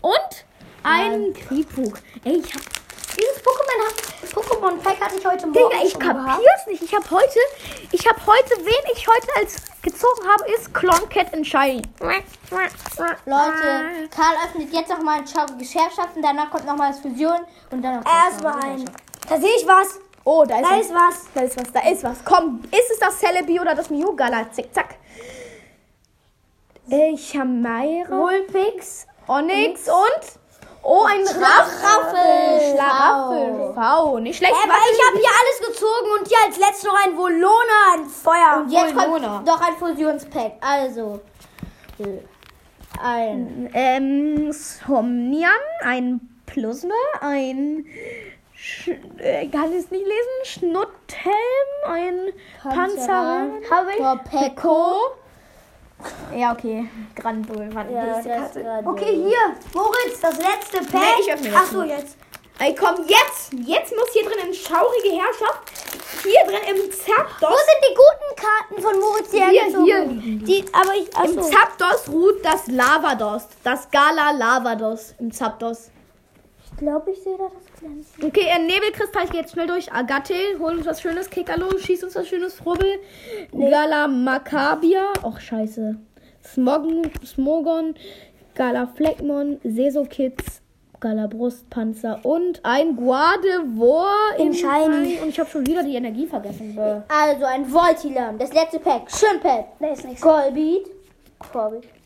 und 0.00 0.44
ein 0.82 1.34
Kriegfug. 1.34 1.98
Ey, 2.24 2.36
ich 2.38 2.54
hab, 2.54 2.62
Dieses 3.16 3.42
Pokémon 3.44 3.86
hat- 3.86 4.32
Pokémon 4.34 4.76
Pack 4.82 5.00
hatte 5.00 5.16
ich 5.18 5.26
heute 5.26 5.46
Morgen 5.46 5.70
Digga, 5.70 5.84
ich 5.84 5.98
kapier's 5.98 6.66
nicht. 6.66 6.82
Ich 6.82 6.94
hab 6.94 7.08
heute, 7.10 7.38
ich 7.92 8.06
hab 8.08 8.26
heute, 8.26 8.50
wen 8.58 8.92
ich 8.94 9.06
heute 9.06 9.28
als 9.36 9.56
gezogen 9.82 10.26
habe, 10.26 10.50
ist 10.52 10.72
Cloncat 10.74 11.32
and 11.34 11.46
Shiny. 11.46 11.82
Leute, 13.26 14.08
Karl 14.10 14.34
öffnet 14.46 14.72
jetzt 14.72 14.88
noch 14.88 15.02
mal 15.02 15.18
ein 15.20 15.26
schauriges 15.26 15.74
Herrschaften, 15.74 16.22
danach 16.22 16.50
kommt 16.50 16.66
noch 16.66 16.76
mal 16.76 16.90
das 16.90 17.00
Fusion 17.00 17.40
und 17.70 17.82
dann 17.82 18.00
noch 18.00 18.06
Erstmal 18.06 18.60
ein. 18.64 18.84
Da 19.28 19.38
sehe 19.38 19.54
ich 19.58 19.66
was. 19.66 20.00
Oh, 20.24 20.44
da 20.46 20.56
ist 20.58 20.64
Da 20.64 20.70
was. 20.70 20.80
ist 20.80 20.94
was. 20.94 21.26
Da 21.34 21.40
ist 21.42 21.56
was, 21.58 21.72
da 21.72 21.80
ist 21.90 22.04
was. 22.04 22.24
Komm, 22.24 22.60
ist 22.70 22.90
es 22.92 22.98
das 22.98 23.18
Celebi 23.20 23.60
oder 23.60 23.74
das 23.74 23.90
Mew 23.90 24.14
Gala? 24.16 24.50
Zick, 24.50 24.72
zack. 24.74 24.96
Äh, 26.90 27.16
Chamaira, 27.16 28.10
Vulpix. 28.10 29.06
Onyx 29.26 29.88
und... 29.88 30.40
Oh, 30.86 31.04
ein 31.08 31.26
Schlaraffel. 31.26 32.74
Schlaraffel. 32.74 33.72
V. 33.74 34.18
Nicht 34.18 34.36
schlecht. 34.36 34.52
Aber 34.52 34.74
ich 34.74 35.00
habe 35.08 35.18
hier 35.18 35.30
alles 35.40 35.66
gezogen 35.68 36.08
und 36.18 36.28
hier 36.28 36.36
als 36.46 36.58
letztes 36.58 36.84
noch 36.84 37.06
ein 37.06 37.16
Volona, 37.16 37.94
ein 37.94 38.04
Feuer. 38.06 38.58
Und 38.62 38.70
jetzt 38.70 38.94
Volnona. 38.94 39.28
kommt 39.36 39.46
noch 39.46 39.60
ein 39.62 39.74
Fusionspack. 39.78 40.52
Also, 40.60 41.20
ein 43.02 43.70
Ähm, 43.72 44.52
Somnian, 44.52 45.50
ein 45.82 46.20
Plusme, 46.44 46.92
ein... 47.22 47.86
Sch 48.66 48.88
äh, 49.18 49.46
kann 49.48 49.70
ich 49.72 49.84
es 49.84 49.90
nicht 49.90 50.06
lesen? 50.06 50.38
Schnutthelm, 50.44 51.34
ein 51.86 52.32
Panzer... 52.62 53.48
Torpeco. 53.68 54.94
Ja, 56.34 56.52
okay. 56.52 56.88
Grandul. 57.14 57.68
Wann 57.74 57.92
Ja, 57.92 58.16
ist 58.16 58.24
die 58.24 58.28
das 58.30 58.54
Karte? 58.54 58.82
Okay, 58.86 59.14
hier. 59.16 59.56
Moritz, 59.74 60.18
das 60.22 60.38
letzte 60.38 60.78
Pack. 60.78 61.02
Nee, 61.02 61.22
ich 61.22 61.32
öffne 61.32 61.48
jetzt 61.48 61.58
Ach 61.58 61.66
so, 61.66 61.82
noch. 61.82 61.86
jetzt. 61.86 62.16
Ey, 62.58 62.74
komm, 62.74 62.94
jetzt! 63.06 63.52
Jetzt 63.52 63.94
muss 63.96 64.08
hier 64.12 64.22
drin 64.24 64.38
eine 64.44 64.54
schaurige 64.54 65.10
Herrschaft. 65.10 65.60
Hier 66.22 66.40
drin 66.46 66.62
im 66.76 66.90
Wo 66.90 66.90
Zapdos. 66.90 67.58
sind 67.58 67.80
die 67.90 67.94
guten 67.94 68.36
Karten 68.40 68.82
von 68.82 68.98
Moritz 69.00 69.32
er 69.34 69.48
Hier, 69.50 69.64
hier 69.84 70.04
liegen 70.06 70.44
Die, 70.44 70.64
aber 70.72 70.94
ich, 70.94 71.08
Im 71.08 71.38
achso. 71.38 71.50
Zapdos 71.50 72.08
ruht 72.08 72.42
das 72.44 72.66
Lavados. 72.68 73.42
Das 73.62 73.90
Gala 73.90 74.30
Lavados 74.30 75.14
im 75.18 75.32
Zapdos. 75.32 75.90
Ich 76.84 76.90
glaube, 76.90 77.12
ich 77.12 77.22
sehe 77.22 77.38
da 77.38 77.44
das 77.44 77.80
Glänzen. 77.80 78.24
Okay, 78.26 78.44
äh, 78.54 78.58
Nebelkristall, 78.58 79.24
ich 79.24 79.30
gehe 79.30 79.40
jetzt 79.40 79.54
schnell 79.54 79.66
durch. 79.66 79.90
Agate, 79.90 80.34
hol 80.58 80.76
uns 80.76 80.84
was 80.84 81.00
Schönes. 81.00 81.30
Kekalo, 81.30 81.78
schieß 81.78 82.04
uns 82.04 82.14
was 82.14 82.28
Schönes. 82.28 82.56
Frubbel. 82.56 82.98
Gala 83.52 84.06
Macabia. 84.06 85.10
Och, 85.22 85.40
scheiße. 85.40 85.96
Smogon, 86.44 87.10
Smogon. 87.24 87.94
Gala 88.54 88.86
Fleckmon. 88.86 89.60
Sesokids. 89.64 90.60
Gala 91.00 91.26
Brustpanzer. 91.26 92.20
Und 92.22 92.60
ein 92.64 92.96
Guardevor 92.96 94.12
In 94.36 94.52
Shiny. 94.52 95.20
Und 95.22 95.30
ich 95.30 95.40
habe 95.40 95.48
schon 95.48 95.66
wieder 95.66 95.82
die 95.82 95.94
Energie 95.94 96.26
vergessen. 96.26 96.78
Also, 97.08 97.46
ein 97.46 97.72
Voltilam. 97.72 98.36
Das 98.36 98.52
letzte 98.52 98.78
Pack. 98.78 99.10
Schimpet. 99.10 99.64
Da 99.80 99.86
ist 99.90 100.04
nichts. 100.04 100.20
Golbeat. 100.20 100.84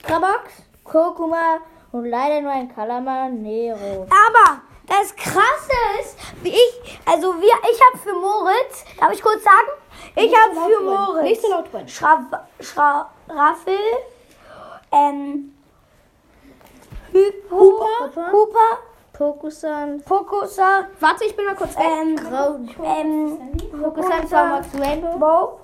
Krabox. 0.04 0.52
Kurkuma. 0.84 1.58
Und 1.90 2.04
leider 2.04 2.42
nur 2.42 2.52
ein 2.52 2.72
Kalamar 2.72 3.28
Nero. 3.28 4.02
Aber 4.02 4.67
das 4.88 5.14
Krasse 5.16 5.78
ist, 6.00 6.16
wie 6.42 6.50
ich, 6.50 7.00
also 7.04 7.34
wir, 7.40 7.52
ich 7.70 7.80
habe 7.86 7.98
für 8.02 8.14
Moritz, 8.14 8.84
darf 8.98 9.12
ich 9.12 9.22
kurz 9.22 9.42
sagen? 9.44 9.68
Ich 10.16 10.34
habe 10.34 10.54
für 10.54 10.82
Moritz 10.82 11.22
Nicht 11.24 11.42
so 11.42 11.48
laut 11.50 11.66
rein. 11.72 11.88
Schra 11.88 12.26
Schraffel, 12.60 13.78
ähm, 14.92 15.54
Hü 17.12 17.24
Huper, 17.50 18.32
Huper, 18.32 18.78
Pokusan. 19.12 20.02
Pokusa, 20.02 20.86
Warte, 21.00 21.24
ich 21.24 21.34
bin 21.36 21.44
mal 21.46 21.54
kurz 21.56 21.74
ähm, 21.76 22.16
Grau. 22.16 22.58
ähm, 22.84 23.38
Pokusan 23.82 24.10
Pokusa, 24.20 24.44
Max 24.44 24.66
Rainbow. 24.78 25.18
Bow. 25.18 25.60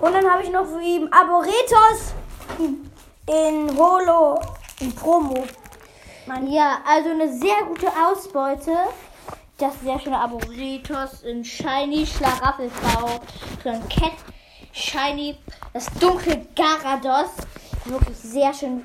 Und 0.00 0.14
dann 0.14 0.30
habe 0.30 0.42
ich 0.42 0.50
noch 0.50 0.66
für 0.66 0.80
ihn 0.80 1.12
Arboretos 1.12 2.14
in 2.58 3.78
Holo, 3.78 4.40
in 4.80 4.94
Promo. 4.94 5.44
Ja, 6.26 6.78
also 6.86 7.10
eine 7.10 7.32
sehr 7.32 7.62
gute 7.66 7.88
Ausbeute. 7.88 8.76
Das 9.58 9.80
sehr 9.80 9.98
schöne 9.98 10.18
Arboretos 10.18 11.22
in 11.22 11.44
Shiny, 11.44 12.06
Schlaraffel-V, 12.06 13.20
Cat, 13.62 14.12
Shiny, 14.72 15.36
das 15.72 15.86
dunkle 15.98 16.46
Garados. 16.56 17.30
Wirklich 17.84 18.16
sehr 18.16 18.54
schön. 18.54 18.84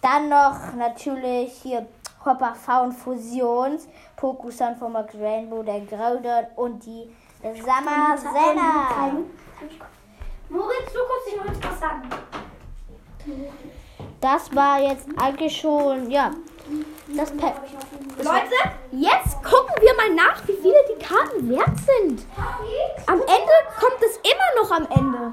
Dann 0.00 0.28
noch 0.28 0.74
natürlich 0.76 1.52
hier 1.62 1.86
Hopper 2.24 2.54
Faun 2.54 2.92
Fusions, 2.92 3.88
Pokusan 4.16 4.76
von 4.76 4.92
Max 4.92 5.14
Rainbow, 5.14 5.62
der 5.62 5.80
Groudon 5.80 6.46
und 6.56 6.84
die 6.84 7.14
Samazena. 7.42 9.12
Moritz, 10.48 10.92
du 10.92 11.00
kannst 11.08 11.26
dich 11.26 11.36
noch 11.36 11.70
was 11.70 11.80
sagen. 11.80 12.08
Das 14.20 14.54
war 14.54 14.80
jetzt 14.80 15.06
eigentlich 15.16 15.56
schon, 15.56 16.10
ja. 16.10 16.30
Das 17.08 17.30
per 17.36 17.54
Leute, 18.18 18.54
jetzt 18.92 19.42
gucken 19.42 19.74
wir 19.80 19.94
mal 19.96 20.14
nach, 20.14 20.46
wie 20.46 20.54
viele 20.54 20.76
die 20.90 21.04
Karten 21.04 21.48
wert 21.50 21.76
sind. 21.78 22.24
Am 23.06 23.20
Ende 23.20 23.52
kommt 23.78 24.00
es 24.00 24.16
immer 24.18 24.62
noch 24.62 24.70
am 24.70 24.86
Ende. 24.90 25.32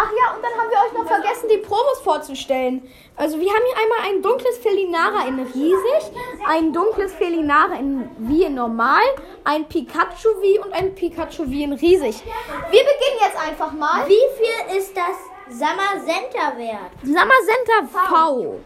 Ach 0.00 0.12
ja, 0.12 0.36
und 0.36 0.44
dann 0.44 0.52
haben 0.52 0.70
wir 0.70 0.78
euch 0.78 0.92
noch 0.92 1.08
vergessen, 1.08 1.48
die 1.50 1.58
Promos 1.58 1.98
vorzustellen. 2.04 2.88
Also 3.16 3.40
wir 3.40 3.50
haben 3.50 3.64
hier 3.66 3.78
einmal 3.82 3.98
ein 4.08 4.22
dunkles 4.22 4.56
Felinara 4.58 5.26
in 5.26 5.40
riesig, 5.40 6.12
ein 6.46 6.72
dunkles 6.72 7.12
Felinara 7.14 7.74
in 7.74 8.08
wie 8.18 8.44
in 8.44 8.54
normal, 8.54 9.02
ein 9.42 9.68
Pikachu 9.68 10.40
wie 10.40 10.60
und 10.60 10.72
ein 10.72 10.94
Pikachu 10.94 11.50
wie 11.50 11.64
in 11.64 11.72
riesig. 11.72 12.22
Wir 12.70 12.84
beginnen 12.84 13.18
jetzt 13.20 13.36
einfach 13.44 13.72
mal. 13.72 14.06
Wie 14.06 14.28
viel 14.38 14.54
ist 14.78 14.96
das 14.96 15.16
Samazenta 15.48 16.56
wert? 16.56 16.92
Samazenta 17.02 17.88
V. 17.90 18.60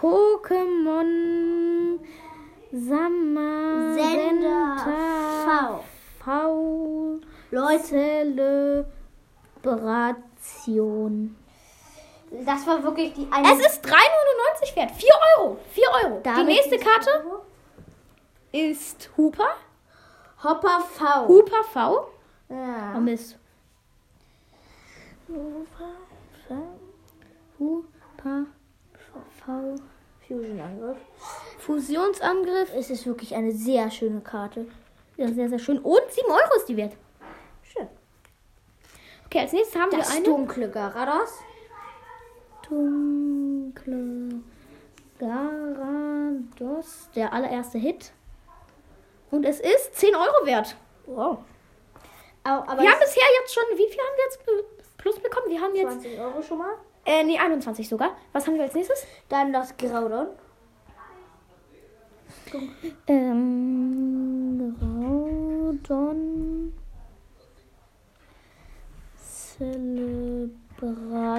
Pokémon 0.00 2.00
Samazenta 2.72 4.78
V. 5.44 5.84
V. 6.24 7.20
Leute, 7.52 8.84
Celebration. 9.64 11.36
das 12.44 12.66
war 12.66 12.82
wirklich 12.82 13.12
die 13.14 13.26
eine. 13.30 13.52
Es 13.52 13.60
ist 13.66 13.84
3,99 13.84 14.76
wert. 14.76 14.90
4 14.92 15.10
Euro. 15.38 15.56
4 15.72 15.84
Euro. 16.04 16.16
Die 16.18 16.22
Damit 16.22 16.46
nächste 16.46 16.74
ist- 16.76 16.84
Karte 16.84 17.24
ist 18.52 19.10
Hooper. 19.16 19.48
Hopper 20.42 20.80
V. 20.80 21.28
Hooper 21.28 21.64
V. 21.72 22.08
Oh 22.48 22.54
Ja. 22.54 22.98
Mist. 23.00 23.36
Hooper 25.28 25.94
V. 26.48 26.54
Hooper 27.58 28.46
V. 29.46 29.74
Fusion 30.26 30.60
Angriff. 30.60 30.98
Fusionsangriff. 31.58 32.72
Es 32.74 32.90
ist 32.90 33.06
wirklich 33.06 33.34
eine 33.34 33.52
sehr 33.52 33.90
schöne 33.90 34.20
Karte. 34.20 34.66
Ja, 35.16 35.28
sehr, 35.28 35.48
sehr 35.48 35.58
schön. 35.58 35.78
Und 35.78 36.00
7 36.10 36.26
Euro 36.30 36.56
ist 36.56 36.68
die 36.68 36.76
wert. 36.76 36.92
Okay, 39.34 39.42
als 39.42 39.52
nächstes 39.52 39.80
haben 39.80 39.90
Das 39.90 40.10
wir 40.10 40.16
eine 40.16 40.24
dunkle 40.24 40.70
Garados. 40.70 41.40
dunkle 42.68 44.40
Garados. 45.18 47.08
Der 47.16 47.32
allererste 47.32 47.78
Hit. 47.78 48.12
Und 49.32 49.44
es 49.44 49.58
ist 49.58 49.96
10 49.96 50.14
Euro 50.14 50.46
wert. 50.46 50.76
Wow. 51.06 51.38
Aber, 52.44 52.68
aber 52.68 52.80
Wir 52.82 52.88
haben 52.92 53.00
bisher 53.00 53.24
jetzt 53.40 53.52
schon, 53.52 53.64
wie 53.72 53.88
viel 53.90 53.98
haben 53.98 54.16
wir 54.16 54.24
jetzt 54.24 54.40
plus 54.98 55.18
bekommen? 55.18 55.46
Wir 55.48 55.60
haben 55.60 55.74
jetzt, 55.74 56.02
20 56.02 56.20
Euro 56.20 56.40
schon 56.40 56.58
mal. 56.58 56.74
äh, 57.04 57.24
nee, 57.24 57.36
21 57.36 57.88
sogar. 57.88 58.16
Was 58.32 58.46
haben 58.46 58.54
wir 58.54 58.62
als 58.62 58.74
nächstes? 58.74 59.04
Dann 59.28 59.52
das 59.52 59.76
Graudon. 59.76 60.28
Ähm, 63.08 64.76
Graudon. 64.78 66.72
Celebration. 69.58 71.36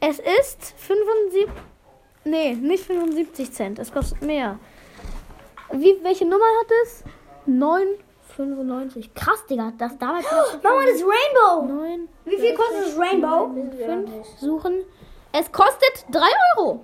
Es 0.00 0.18
ist 0.18 0.74
75, 0.76 1.48
nee, 2.24 2.54
nicht 2.54 2.84
75 2.84 3.52
Cent. 3.52 3.78
Es 3.78 3.92
kostet 3.92 4.20
mehr. 4.22 4.58
Wie, 5.70 6.02
welche 6.02 6.24
Nummer 6.24 6.44
hat 6.60 6.70
es? 6.84 7.04
9,95. 7.48 9.10
Krass, 9.14 9.46
Digga. 9.46 9.72
Das 9.78 9.96
damals 9.98 10.24
war 10.26 10.44
das 10.52 10.62
Mama, 10.62 10.82
das 10.82 11.02
Rainbow. 11.02 11.66
9, 11.72 12.08
Wie 12.24 12.36
viel 12.36 12.54
kostet 12.54 12.86
das 12.86 12.98
Rainbow? 12.98 13.50
5 13.76 14.26
suchen. 14.40 14.84
Es 15.32 15.50
kostet 15.52 16.04
3 16.10 16.20
Euro. 16.56 16.80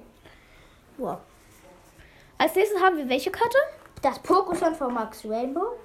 Wow. 0.97 1.19
Als 2.39 2.55
nächstes 2.55 2.81
haben 2.81 2.97
wir 2.97 3.09
welche 3.09 3.31
Karte? 3.31 3.59
Das 4.01 4.23
Pokémon 4.23 4.75
von 4.75 4.95
Max 4.95 5.25
Rainbow. 5.27 5.77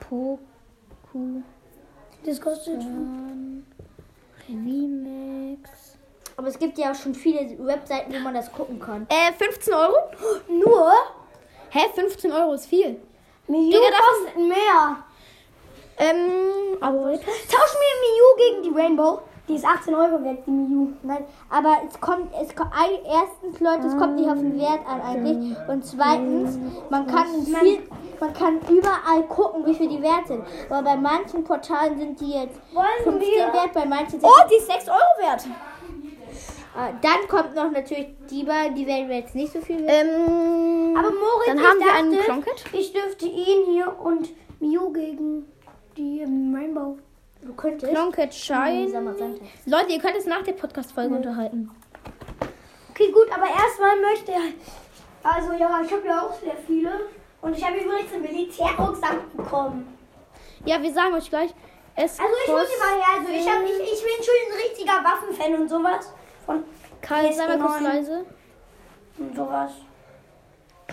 Poku 0.00 1.42
Das 2.24 2.40
kostet. 2.40 2.80
Remix. 4.48 5.70
Aber 6.36 6.48
es 6.48 6.58
gibt 6.58 6.78
ja 6.78 6.92
auch 6.92 6.94
schon 6.94 7.14
viele 7.14 7.58
Webseiten, 7.66 8.12
wo 8.14 8.18
man 8.18 8.34
das 8.34 8.52
gucken 8.52 8.78
kann. 8.78 9.06
Äh, 9.08 9.32
15 9.32 9.74
Euro? 9.74 9.96
Nur? 10.48 10.92
Hä, 11.70 11.80
15 11.94 12.32
Euro 12.32 12.54
ist 12.54 12.66
viel. 12.66 13.00
Mew 13.48 13.70
Digga, 13.70 13.90
das 13.90 14.00
kostet 14.00 14.36
mehr. 14.48 15.04
Ähm, 15.98 16.76
aber 16.80 17.12
Tausch 17.12 17.74
mir 17.74 17.94
Mew 18.04 18.36
gegen 18.36 18.62
die 18.62 18.80
Rainbow. 18.80 19.22
Die 19.48 19.54
ist 19.54 19.64
18 19.64 19.94
Euro 19.94 20.22
wert, 20.22 20.40
die 20.46 20.50
Mew. 20.50 20.88
Nein, 21.02 21.24
aber 21.48 21.78
es 21.88 21.98
kommt, 22.00 22.28
es 22.40 22.54
kommt 22.54 22.70
erstens, 23.04 23.58
Leute, 23.60 23.86
es 23.86 23.96
kommt 23.96 24.16
nicht 24.16 24.28
auf 24.28 24.38
den 24.38 24.58
Wert 24.60 24.80
an 24.86 25.00
eigentlich. 25.00 25.56
Und 25.66 25.84
zweitens, 25.86 26.58
man 26.90 27.06
kann 27.06 27.26
viel, 27.42 27.78
man 28.20 28.32
kann 28.34 28.58
überall 28.68 29.22
gucken, 29.28 29.64
wie 29.64 29.74
viel 29.74 29.88
die 29.88 30.02
wert 30.02 30.26
sind. 30.26 30.42
Aber 30.68 30.82
bei 30.82 30.96
manchen 30.96 31.44
Portalen 31.44 31.98
sind 31.98 32.20
die 32.20 32.32
jetzt 32.32 32.60
Wollen 32.74 32.86
15 33.04 33.20
wir- 33.20 33.52
wert, 33.54 33.72
bei 33.72 33.86
manchen 33.86 34.20
sind 34.20 34.24
Oh, 34.24 34.48
die 34.50 34.56
ist 34.56 34.66
6 34.66 34.88
Euro 34.88 34.98
wert. 35.30 35.46
Äh, 35.46 36.92
Dann 37.00 37.26
kommt 37.28 37.54
noch 37.54 37.70
natürlich 37.70 38.08
die 38.30 38.44
beiden, 38.44 38.74
die 38.76 38.86
werden 38.86 39.08
wir 39.08 39.16
jetzt 39.16 39.34
nicht 39.34 39.52
so 39.52 39.60
viel 39.60 39.80
wert. 39.80 39.90
Ähm, 40.04 40.94
Aber 40.96 41.08
Moritz, 41.10 41.46
dann 41.46 41.58
ich 41.58 41.64
haben 41.64 41.78
wir 41.78 41.86
dachte, 41.86 41.98
einen 41.98 42.18
Plonket. 42.18 42.64
Ich 42.72 42.92
dürfte 42.92 43.26
ihn 43.26 43.64
hier 43.72 43.98
und 43.98 44.28
Mew 44.60 44.90
gegen 44.92 45.46
die 45.96 46.20
ähm, 46.20 46.54
Rainbow. 46.54 46.98
Du 47.48 47.54
könntest. 47.54 47.90
Plonket 47.90 48.34
Shine. 48.34 48.92
Leute, 49.64 49.92
ihr 49.92 49.98
könnt 49.98 50.16
es 50.18 50.26
nach 50.26 50.42
der 50.42 50.52
Podcast-Folge 50.52 51.14
unterhalten. 51.14 51.70
Okay, 52.90 53.10
gut, 53.10 53.26
aber 53.32 53.46
erstmal 53.46 53.98
möchte 54.02 54.32
er. 54.32 54.52
Also 55.22 55.52
ja, 55.54 55.80
ich 55.82 55.90
habe 55.90 56.06
ja 56.06 56.26
auch 56.26 56.38
sehr 56.38 56.56
viele. 56.66 56.90
Und 57.40 57.56
ich 57.56 57.64
habe 57.64 57.78
übrigens 57.78 58.12
einen 58.12 58.20
Militärrucksack 58.20 59.34
bekommen. 59.34 59.96
Ja, 60.66 60.82
wir 60.82 60.92
sagen 60.92 61.14
euch 61.14 61.30
gleich. 61.30 61.54
Es 61.96 62.20
Also 62.20 62.34
ich 62.44 62.52
muss 62.52 62.64
immer 62.64 63.02
her, 63.02 63.18
also 63.18 63.32
ich, 63.32 63.48
hab, 63.48 63.64
ich, 63.64 63.92
ich 63.94 64.02
bin 64.02 64.22
schon 64.22 64.34
ein 64.44 64.68
richtiger 64.68 65.02
Waffenfan 65.02 65.54
und 65.62 65.68
sowas. 65.70 66.12
Von 66.44 66.64
Karl, 67.00 67.32
sei 67.32 67.46
mal 67.46 67.58
kurz 67.58 67.72
PS9 67.78 67.82
leise. 67.82 68.26
und 69.16 69.34
sowas. 69.34 69.72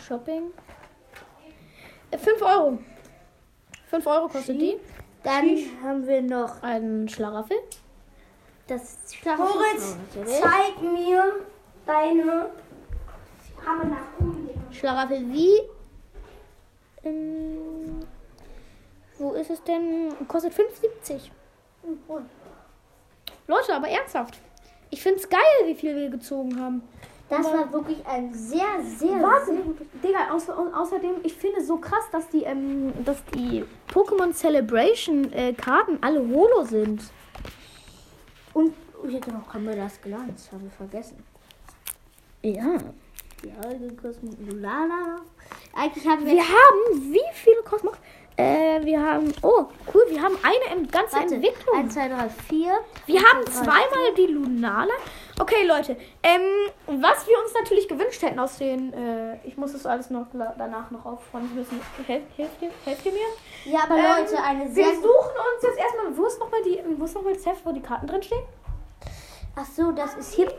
Shopping. 0.07 0.53
5 2.17 2.41
Euro. 2.41 2.77
5 3.89 4.07
Euro 4.07 4.29
kostet 4.29 4.61
die. 4.61 4.79
Dann 5.25 5.57
haben 5.83 6.07
wir 6.07 6.21
noch 6.21 6.61
Ein 6.61 7.09
Schlaraffel. 7.09 7.57
das 8.67 8.97
Moritz, 9.25 9.97
zeig 10.23 10.81
mir 10.81 11.33
deine. 11.85 12.49
Aber 13.67 13.85
nach 13.85 14.19
oben. 14.19 14.49
Schlaraffel 14.71 15.27
wie? 15.31 15.59
Ähm, 17.03 17.99
wo 19.17 19.31
ist 19.33 19.49
es 19.49 19.63
denn? 19.63 20.13
Kostet 20.27 20.53
5,70. 20.53 21.31
Leute, 23.47 23.75
aber 23.75 23.87
ernsthaft. 23.87 24.39
Ich 24.91 25.01
finde 25.01 25.19
es 25.19 25.27
geil, 25.29 25.39
wie 25.65 25.75
viel 25.75 25.95
wir 25.95 26.09
gezogen 26.09 26.59
haben. 26.59 26.83
Das 27.29 27.45
war 27.45 27.73
wirklich 27.73 28.05
ein 28.05 28.33
sehr, 28.33 28.83
sehr, 28.83 29.21
Warte, 29.21 29.47
sehr 29.47 29.55
gutes. 29.55 29.87
Digga, 30.03 30.31
außer, 30.31 30.55
außerdem, 30.75 31.15
ich 31.23 31.33
finde 31.33 31.59
es 31.59 31.67
so 31.67 31.77
krass, 31.77 32.03
dass 32.11 32.29
die, 32.29 32.43
ähm, 32.43 32.93
dass 33.03 33.23
die 33.33 33.65
Pokémon 33.91 34.31
Celebration 34.31 35.33
äh, 35.33 35.53
Karten 35.53 35.97
alle 36.01 36.19
Holo 36.19 36.63
sind. 36.63 37.01
Und 38.53 38.73
ich 39.07 39.15
hätte 39.15 39.31
noch 39.31 39.49
Kameras 39.49 39.99
Glanz, 40.01 40.49
habe 40.51 40.67
ich 40.67 40.73
vergessen. 40.73 41.23
Ja. 42.43 42.77
Ja, 43.43 43.73
gekostet 43.77 44.37
Lulala. 44.47 45.17
Eigentlich 45.75 46.07
haben 46.07 46.25
wir. 46.25 46.33
Wir 46.33 46.43
haben, 46.43 47.11
wie 47.11 47.33
viele 47.33 47.61
Kosmos? 47.63 47.95
Äh, 48.37 48.83
wir 48.83 49.01
haben, 49.01 49.31
oh, 49.43 49.65
cool, 49.93 50.03
wir 50.09 50.21
haben 50.21 50.37
eine 50.43 50.77
in 50.81 50.87
ganze 50.89 51.15
Warte, 51.15 51.35
Entwicklung. 51.35 51.77
1, 51.77 51.93
2, 51.93 52.07
3, 52.09 52.29
4. 52.29 52.73
Wir 53.05 53.21
haben 53.23 53.45
zweimal 53.47 54.13
die 54.17 54.27
Lunala. 54.27 54.93
Okay, 55.39 55.65
Leute, 55.65 55.95
ähm, 56.23 56.41
was 56.87 57.27
wir 57.27 57.37
uns 57.39 57.53
natürlich 57.53 57.87
gewünscht 57.87 58.21
hätten 58.21 58.39
aus 58.39 58.57
den, 58.57 58.93
äh, 58.93 59.37
ich 59.45 59.55
muss 59.57 59.71
das 59.73 59.85
alles 59.85 60.09
noch 60.09 60.27
danach 60.57 60.91
noch 60.91 61.05
aufräumen 61.05 61.53
müssen. 61.55 61.79
Helft, 62.07 62.27
helft, 62.37 62.61
ihr, 62.61 62.71
helft 62.83 63.05
ihr 63.05 63.11
mir? 63.13 63.73
Ja, 63.73 63.83
aber 63.83 63.95
Ähm, 63.95 64.03
Leute, 64.03 64.43
eine 64.43 64.65
Wir 64.75 64.85
sehr. 64.85 64.95
suchen 64.95 65.03
uns 65.03 65.63
jetzt 65.63 65.77
erstmal, 65.79 66.17
wo 66.17 66.25
ist 66.25 66.39
nochmal 66.39 66.61
die, 66.63 66.81
wo 66.97 67.05
ist 67.05 67.15
nochmal 67.15 67.33
das 67.33 67.45
Heft, 67.45 67.65
wo 67.65 67.71
die 67.71 67.81
Karten 67.81 68.07
drin 68.07 68.21
stehen? 68.23 68.43
Ach 69.57 69.65
so, 69.65 69.91
das 69.93 70.15
ist 70.15 70.33
hier. 70.33 70.51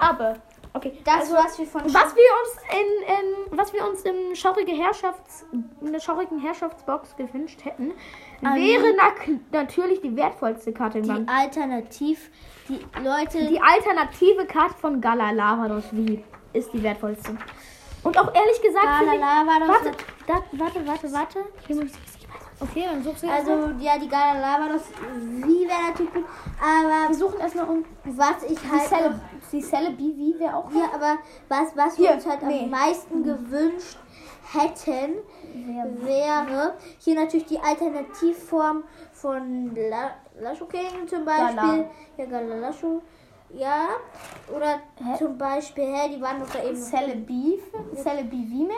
Aber 0.00 0.34
Okay, 0.74 0.92
Das, 1.04 1.14
also, 1.30 1.34
was 1.34 1.58
wir 1.58 1.66
von 1.66 1.82
was 1.84 2.14
wir 2.16 2.30
uns 2.42 2.56
in, 2.72 3.50
in 3.52 3.58
was 3.58 3.72
wir 3.74 3.86
uns 3.86 4.02
im 4.02 4.34
schaurige 4.34 4.72
Herrschafts 4.72 5.44
in 5.82 5.92
der 5.92 6.00
schaurigen 6.00 6.38
Herrschaftsbox 6.40 7.14
gewünscht 7.16 7.62
hätten, 7.64 7.92
Ähm, 8.42 8.54
wäre 8.54 8.94
na, 8.96 9.60
natürlich 9.60 10.00
die 10.00 10.16
wertvollste 10.16 10.72
Karte 10.72 10.98
im 10.98 11.04
die 11.04 11.10
Land. 11.10 11.28
Alternativ, 11.28 12.30
die 12.68 12.80
Leute, 13.04 13.46
Die 13.48 13.60
alternative 13.60 14.46
Karte 14.46 14.74
von 14.78 15.00
Gala 15.02 15.30
Lavados 15.32 15.84
wie 15.92 16.24
ist 16.54 16.72
die 16.72 16.82
wertvollste. 16.82 17.36
Und 18.02 18.18
auch 18.18 18.34
ehrlich 18.34 18.60
gesagt, 18.62 18.84
Gala 18.84 19.12
Lavados- 19.14 19.68
warte, 19.68 19.90
da, 20.26 20.34
warte, 20.52 20.86
warte, 20.86 21.12
warte. 21.12 21.38
Hier 21.66 21.76
muss 21.76 21.84
ich- 21.86 22.11
Okay, 22.62 22.84
dann 22.88 23.02
suchst 23.02 23.24
du 23.24 23.28
also 23.28 23.70
ja, 23.80 23.98
die 23.98 24.08
Gala 24.08 24.38
Lavados, 24.38 24.82
wie 25.18 25.66
wäre 25.66 25.90
natürlich 25.90 26.14
gut, 26.14 26.24
aber 26.60 27.08
wir 27.08 27.14
suchen 27.14 27.40
erstmal 27.40 27.68
um 27.68 27.84
was 28.04 28.44
ich 28.48 28.58
die 28.58 28.70
halt 28.70 28.88
Celle, 28.88 29.20
die 29.50 29.60
Celle 29.60 29.90
BV 29.90 30.38
wäre 30.38 30.56
auch 30.56 30.70
Ja, 30.70 30.90
aber 30.94 31.18
was, 31.48 31.76
was 31.76 31.98
wir 31.98 32.12
uns 32.12 32.24
halt 32.26 32.42
nee. 32.42 32.60
am 32.64 32.70
meisten 32.70 33.24
gewünscht 33.24 33.98
hätten, 34.52 35.14
wäre 36.04 36.74
hier 36.98 37.14
natürlich 37.16 37.46
die 37.46 37.58
Alternativform 37.58 38.84
von 39.12 39.74
La 39.74 40.12
Lasho 40.40 40.66
King 40.66 41.08
zum 41.08 41.24
Beispiel. 41.24 41.56
Gala. 41.56 41.90
Ja, 42.16 42.24
Gala 42.26 42.54
Lasho. 42.56 43.02
Ja. 43.54 43.88
Oder 44.54 44.80
zum 45.18 45.36
Beispiel, 45.36 45.84
hä, 45.84 46.08
die 46.14 46.20
waren 46.20 46.40
doch 46.40 46.48
da 46.50 46.62
eben. 46.62 46.76
Celle 46.76 47.16
Beef, 47.16 47.62
Celle. 48.02 48.24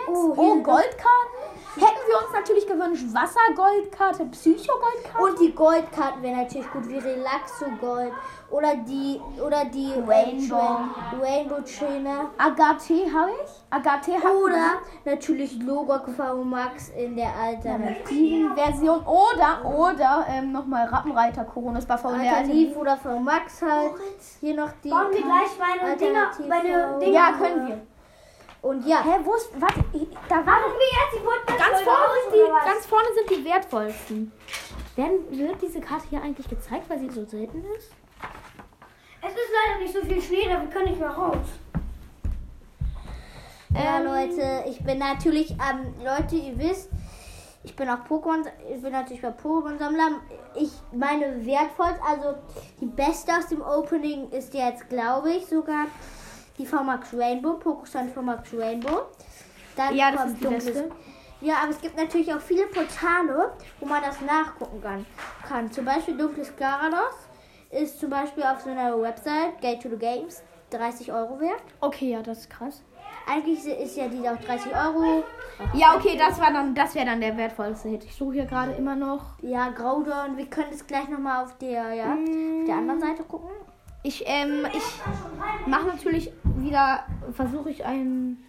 Oh, 0.08 0.34
Oh, 0.37 0.54
Goldkarten. 0.62 1.34
Hätten 1.76 2.06
wir 2.06 2.18
uns 2.18 2.32
natürlich 2.32 2.66
gewünscht, 2.66 3.04
Wassergoldkarte, 3.12 4.26
Psycho-Goldkarte. 4.26 5.24
Und 5.24 5.40
die 5.40 5.52
Goldkarten 5.54 6.22
wären 6.22 6.42
natürlich 6.42 6.70
gut, 6.70 6.88
wie 6.88 6.98
Relaxo 6.98 7.66
Gold. 7.80 8.12
Oder 8.54 8.76
die, 8.76 9.20
oder 9.44 9.64
die 9.64 9.92
Rainbow. 10.06 10.78
Rainbow 11.20 11.60
Trainer. 11.62 12.30
Agathe 12.38 13.12
habe 13.12 13.32
ich. 13.44 13.50
Agathe 13.68 14.12
habe 14.14 14.36
Oder 14.44 14.74
natürlich 15.04 15.60
Logok 15.60 16.08
V 16.10 16.44
Max 16.44 16.90
in 16.90 17.16
der 17.16 17.34
Alternativen. 17.34 18.54
Version. 18.54 19.04
Oder, 19.04 19.64
oder 19.64 20.26
ähm, 20.30 20.52
nochmal 20.52 20.86
Rappenreiter 20.86 21.42
Coronas 21.42 21.84
bei 21.84 21.96
VN. 21.96 22.20
Alternativ 22.20 22.76
oder 22.76 22.96
von 22.96 23.24
Max 23.24 23.60
halt. 23.60 23.94
Hier 24.38 24.54
noch 24.54 24.70
die. 24.84 24.88
Bauen 24.88 25.10
wir 25.10 25.22
gleich 25.22 25.58
meine 25.58 25.96
Dinger, 25.96 26.30
meine 26.48 26.98
Dinger. 27.00 27.12
Ja, 27.12 27.32
können 27.32 27.66
wir. 27.66 27.80
Und 28.62 28.86
ja, 28.86 29.02
Hä, 29.02 29.18
wo 29.24 29.34
ist. 29.34 29.50
Warte, 29.60 29.80
da 30.28 30.36
war. 30.36 30.44
Machen 30.44 30.72
wir 30.78 30.86
jetzt 30.86 31.14
die 31.16 31.24
Podcast 31.24 31.58
Ganz 31.58 31.82
vorne, 31.82 32.14
sind 32.22 32.34
die, 32.34 32.70
ganz 32.70 32.86
vorne 32.86 33.08
sind 33.16 33.30
die 33.30 33.44
wertvollsten. 33.44 34.32
Werden, 34.94 35.38
wird 35.38 35.60
diese 35.60 35.80
Karte 35.80 36.04
hier 36.08 36.22
eigentlich 36.22 36.48
gezeigt, 36.48 36.88
weil 36.88 37.00
sie 37.00 37.10
so 37.10 37.24
selten 37.24 37.64
ist? 37.76 37.90
Leider 39.54 39.80
nicht 39.80 39.94
so 39.94 40.00
viel 40.02 40.20
Schnee, 40.20 40.48
da 40.48 40.60
wir 40.60 40.68
können 40.68 40.90
nicht 40.90 41.00
mehr 41.00 41.10
raus. 41.10 41.46
ja 43.74 43.98
Ähm, 43.98 44.04
Leute, 44.04 44.64
ich 44.68 44.82
bin 44.82 44.98
natürlich, 44.98 45.50
ähm, 45.52 45.94
Leute, 46.04 46.36
ihr 46.36 46.58
wisst, 46.58 46.90
ich 47.62 47.74
bin 47.74 47.88
auch 47.88 48.04
Pokémon, 48.08 48.44
ich 48.74 48.82
bin 48.82 48.92
natürlich 48.92 49.22
bei 49.22 49.30
Pokémon-Sammler. 49.30 50.20
Ich 50.54 50.70
meine 50.92 51.44
wertvoll, 51.44 51.94
also 52.06 52.34
die 52.80 52.86
beste 52.86 53.32
aus 53.32 53.48
dem 53.48 53.62
Opening 53.62 54.30
ist 54.30 54.54
jetzt, 54.54 54.88
glaube 54.88 55.32
ich, 55.32 55.46
sogar 55.46 55.86
die 56.58 56.66
VMAX 56.66 57.14
Rainbow, 57.14 57.58
Pokéstone 57.58 58.08
VMAX 58.12 58.52
Rainbow. 58.54 59.02
Dann 59.76 59.94
Ja, 59.96 60.12
das 60.12 60.20
kommt 60.20 60.32
ist 60.32 60.38
die 60.38 60.44
dunkles 60.44 60.64
beste. 60.66 60.90
Ja, 61.40 61.54
aber 61.62 61.70
es 61.70 61.80
gibt 61.80 61.96
natürlich 61.96 62.32
auch 62.32 62.40
viele 62.40 62.66
Portale, 62.66 63.52
wo 63.80 63.86
man 63.86 64.02
das 64.02 64.20
nachgucken 64.20 64.80
kann. 64.80 65.04
kann. 65.46 65.70
Zum 65.72 65.84
Beispiel 65.84 66.16
Dunkles 66.16 66.54
Garados 66.56 67.23
ist 67.74 68.00
zum 68.00 68.10
Beispiel 68.10 68.44
auf 68.44 68.60
so 68.60 68.70
einer 68.70 69.00
Website, 69.00 69.60
Gate 69.60 69.82
to 69.82 69.88
the 69.88 69.96
Games, 69.96 70.42
30 70.70 71.12
Euro 71.12 71.40
wert. 71.40 71.62
Okay, 71.80 72.10
ja, 72.10 72.22
das 72.22 72.40
ist 72.40 72.50
krass. 72.50 72.82
Eigentlich 73.26 73.64
ist 73.64 73.96
ja 73.96 74.08
die 74.08 74.28
auch 74.28 74.37
30 74.37 74.72
Euro. 74.74 75.24
Ja, 75.72 75.94
okay, 75.96 76.16
das 76.18 76.38
war 76.40 76.52
dann, 76.52 76.74
das 76.74 76.94
wäre 76.94 77.06
dann 77.06 77.20
der 77.20 77.37
wertvollste 77.37 77.88
Hit. 77.88 78.04
Ich 78.04 78.14
suche 78.14 78.34
hier 78.34 78.44
gerade 78.44 78.72
immer 78.72 78.96
noch. 78.96 79.38
Ja, 79.40 79.70
Groudon. 79.70 80.37
Wir 80.37 80.46
können 80.46 80.72
es 80.72 80.87
gleich 80.87 81.08
nochmal 81.08 81.44
auf 81.44 81.56
der, 81.58 81.94
ja, 81.94 82.12
auf 82.12 82.18
der 82.66 82.76
anderen 82.76 83.00
Seite 83.00 83.22
gucken. 83.24 83.50
Ich, 84.02 84.24
ähm, 84.26 84.66
ich 84.72 85.66
mache 85.66 85.87
natürlich 85.87 86.30
wieder, 86.56 87.04
versuche 87.32 87.70
ich 87.70 87.87
einen 87.87 88.44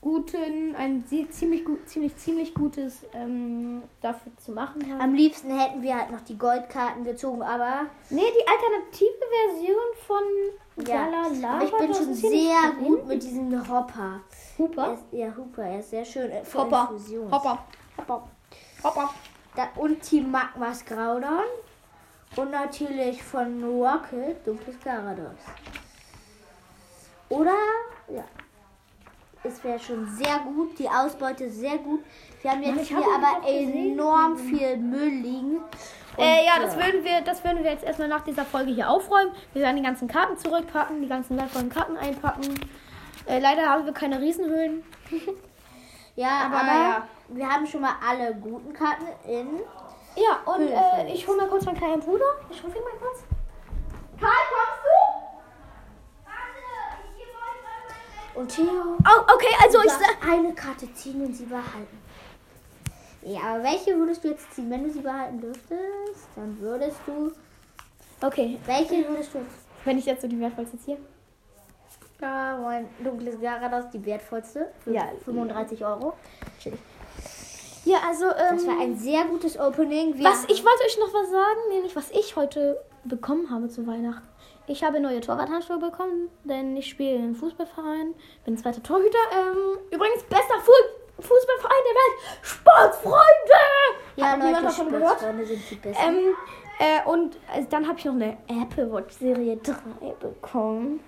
guten, 0.00 0.74
ein 0.76 1.04
ziemlich 1.30 1.64
gut, 1.64 1.88
ziemlich, 1.88 2.16
ziemlich 2.16 2.54
gutes 2.54 3.04
ähm, 3.12 3.82
dafür 4.00 4.32
zu 4.38 4.52
machen. 4.52 4.90
Halt. 4.90 5.02
Am 5.02 5.14
liebsten 5.14 5.56
hätten 5.56 5.82
wir 5.82 5.98
halt 5.98 6.10
noch 6.10 6.22
die 6.22 6.38
Goldkarten 6.38 7.04
gezogen, 7.04 7.42
aber 7.42 7.86
nee, 8.08 8.22
die 8.22 8.48
alternative 8.48 9.24
Version 9.46 9.76
von 10.06 10.86
ja. 10.86 11.04
Galala. 11.04 11.54
Aber 11.56 11.64
ich 11.64 11.76
bin 11.76 11.94
schon 11.94 12.14
sehr 12.14 12.72
gut 12.78 13.06
mit 13.06 13.22
diesem 13.22 13.68
Hopper. 13.68 14.20
Er 14.58 14.58
Hooper. 14.58 14.94
ist, 14.94 15.04
ja, 15.12 15.34
Hooper, 15.36 15.62
er 15.64 15.80
ist 15.80 15.90
sehr 15.90 16.04
schön. 16.04 16.30
äh, 16.30 16.42
Hopper. 16.54 16.90
Hopper. 17.30 17.64
Hopper. 17.98 18.28
Hopper. 18.82 19.14
Da, 19.54 19.68
und 19.76 20.00
Team 20.00 20.30
Magmas 20.30 20.84
Graudon. 20.84 21.44
Und 22.36 22.52
natürlich 22.52 23.22
von 23.22 23.62
Rocket 23.64 24.46
Dunkles 24.46 24.76
Garados. 24.84 25.34
Oder, 27.28 27.56
ja. 28.08 28.24
Es 29.42 29.62
wäre 29.64 29.78
schon 29.78 30.06
sehr 30.06 30.38
gut, 30.40 30.78
die 30.78 30.88
Ausbeute 30.88 31.50
sehr 31.50 31.78
gut. 31.78 32.04
Wir 32.42 32.50
haben 32.50 32.62
jetzt 32.62 32.82
ich 32.82 32.88
hier 32.88 32.98
aber 32.98 33.40
gesehen. 33.40 33.92
enorm 33.92 34.36
viel 34.36 34.76
Müll 34.76 35.08
liegen. 35.08 35.60
Äh, 36.18 36.44
ja, 36.44 36.58
das 36.60 36.76
würden 36.76 37.02
wir, 37.04 37.20
das 37.22 37.42
würden 37.42 37.62
wir 37.64 37.70
jetzt 37.70 37.84
erstmal 37.84 38.08
nach 38.08 38.22
dieser 38.22 38.44
Folge 38.44 38.72
hier 38.72 38.90
aufräumen. 38.90 39.32
Wir 39.54 39.62
werden 39.62 39.76
die 39.76 39.82
ganzen 39.82 40.08
Karten 40.08 40.36
zurückpacken, 40.36 41.00
die 41.00 41.08
ganzen 41.08 41.38
wertvollen 41.38 41.70
Karten 41.70 41.96
einpacken. 41.96 42.42
Äh, 43.26 43.38
leider 43.38 43.62
haben 43.68 43.86
wir 43.86 43.92
keine 43.92 44.20
Riesenhöhlen. 44.20 44.82
Ja, 46.16 46.42
Aber 46.46 46.56
aber, 46.56 46.66
ja. 46.72 47.08
wir 47.28 47.48
haben 47.48 47.64
schon 47.66 47.80
mal 47.80 47.94
alle 48.06 48.34
guten 48.34 48.72
Karten 48.74 49.06
in. 49.26 49.60
Ja, 50.16 50.52
und 50.52 50.66
äh, 50.68 51.10
ich 51.14 51.26
hole 51.26 51.38
mal 51.38 51.46
kurz 51.46 51.64
meinen 51.64 51.78
kleinen 51.78 52.00
Bruder. 52.00 52.24
Ich 52.50 52.62
rufe 52.62 52.76
ihn 52.76 52.82
mal 52.84 52.98
kurz. 53.00 53.20
Karl, 54.18 54.30
kommst 54.50 54.84
du? 54.84 55.19
Und 58.34 58.48
Theo, 58.48 58.96
Oh, 59.04 59.20
okay, 59.34 59.54
also 59.62 59.80
ich 59.82 59.90
sag. 59.90 60.16
eine 60.28 60.54
Karte 60.54 60.92
ziehen 60.94 61.24
und 61.24 61.34
sie 61.34 61.44
behalten. 61.44 61.98
Ja, 63.22 63.40
aber 63.54 63.64
welche 63.64 63.96
würdest 63.96 64.24
du 64.24 64.28
jetzt 64.28 64.52
ziehen? 64.54 64.70
Wenn 64.70 64.84
du 64.84 64.90
sie 64.90 65.00
behalten 65.00 65.40
dürftest, 65.40 66.28
dann 66.36 66.58
würdest 66.60 66.96
du. 67.06 67.32
Okay, 68.22 68.58
Welche 68.66 69.06
würdest 69.08 69.34
du 69.34 69.38
jetzt? 69.38 69.50
wenn 69.84 69.98
ich 69.98 70.04
jetzt 70.06 70.22
so 70.22 70.28
die 70.28 70.38
wertvollste 70.40 70.78
ziehe. 70.78 70.98
Ja, 72.20 72.58
mein 72.62 72.86
dunkles 73.02 73.40
Garados, 73.40 73.90
die 73.92 74.04
wertvollste. 74.04 74.70
Für 74.84 74.92
Ja. 74.92 75.08
35 75.24 75.84
Euro. 75.84 76.12
Ja, 77.84 77.98
also, 78.06 78.26
ähm, 78.26 78.56
Das 78.56 78.66
war 78.66 78.80
ein 78.80 78.96
sehr 78.96 79.24
gutes 79.24 79.58
Opening. 79.58 80.16
Wir 80.18 80.24
was, 80.24 80.44
ich 80.44 80.64
wollte 80.64 80.84
euch 80.84 80.98
noch 80.98 81.12
was 81.14 81.30
sagen, 81.30 81.60
nämlich 81.70 81.96
was 81.96 82.10
ich 82.10 82.36
heute 82.36 82.80
bekommen 83.04 83.50
habe 83.50 83.68
zu 83.68 83.86
Weihnachten. 83.86 84.26
Ich 84.66 84.84
habe 84.84 85.00
neue 85.00 85.20
Torwarthandschuhe 85.20 85.78
bekommen, 85.78 86.28
denn 86.44 86.76
ich 86.76 86.88
spiele 86.90 87.16
im 87.16 87.34
Fußballverein, 87.34 88.14
bin 88.44 88.56
zweiter 88.56 88.82
Torhüter. 88.82 89.18
Ähm, 89.32 89.78
übrigens, 89.90 90.22
bester 90.24 90.60
Fu 90.62 90.70
Fußballverein 91.18 91.82
der 91.84 91.94
Welt, 91.94 92.18
Sportfreunde! 92.42 93.60
ja, 94.16 94.26
Hat 94.26 94.38
Leute, 94.40 94.62
davon 94.62 94.90
gehört? 94.90 95.18
Sind 95.20 95.70
die 95.70 95.74
besten. 95.74 96.02
Ähm, 96.08 96.34
äh, 96.78 97.08
und 97.10 97.36
äh, 97.54 97.64
dann 97.68 97.86
habe 97.86 97.98
ich 97.98 98.04
noch 98.06 98.14
eine 98.14 98.38
Apple 98.48 98.90
Watch 98.90 99.14
Serie 99.18 99.56
3 99.58 99.74
bekommen. 100.20 101.00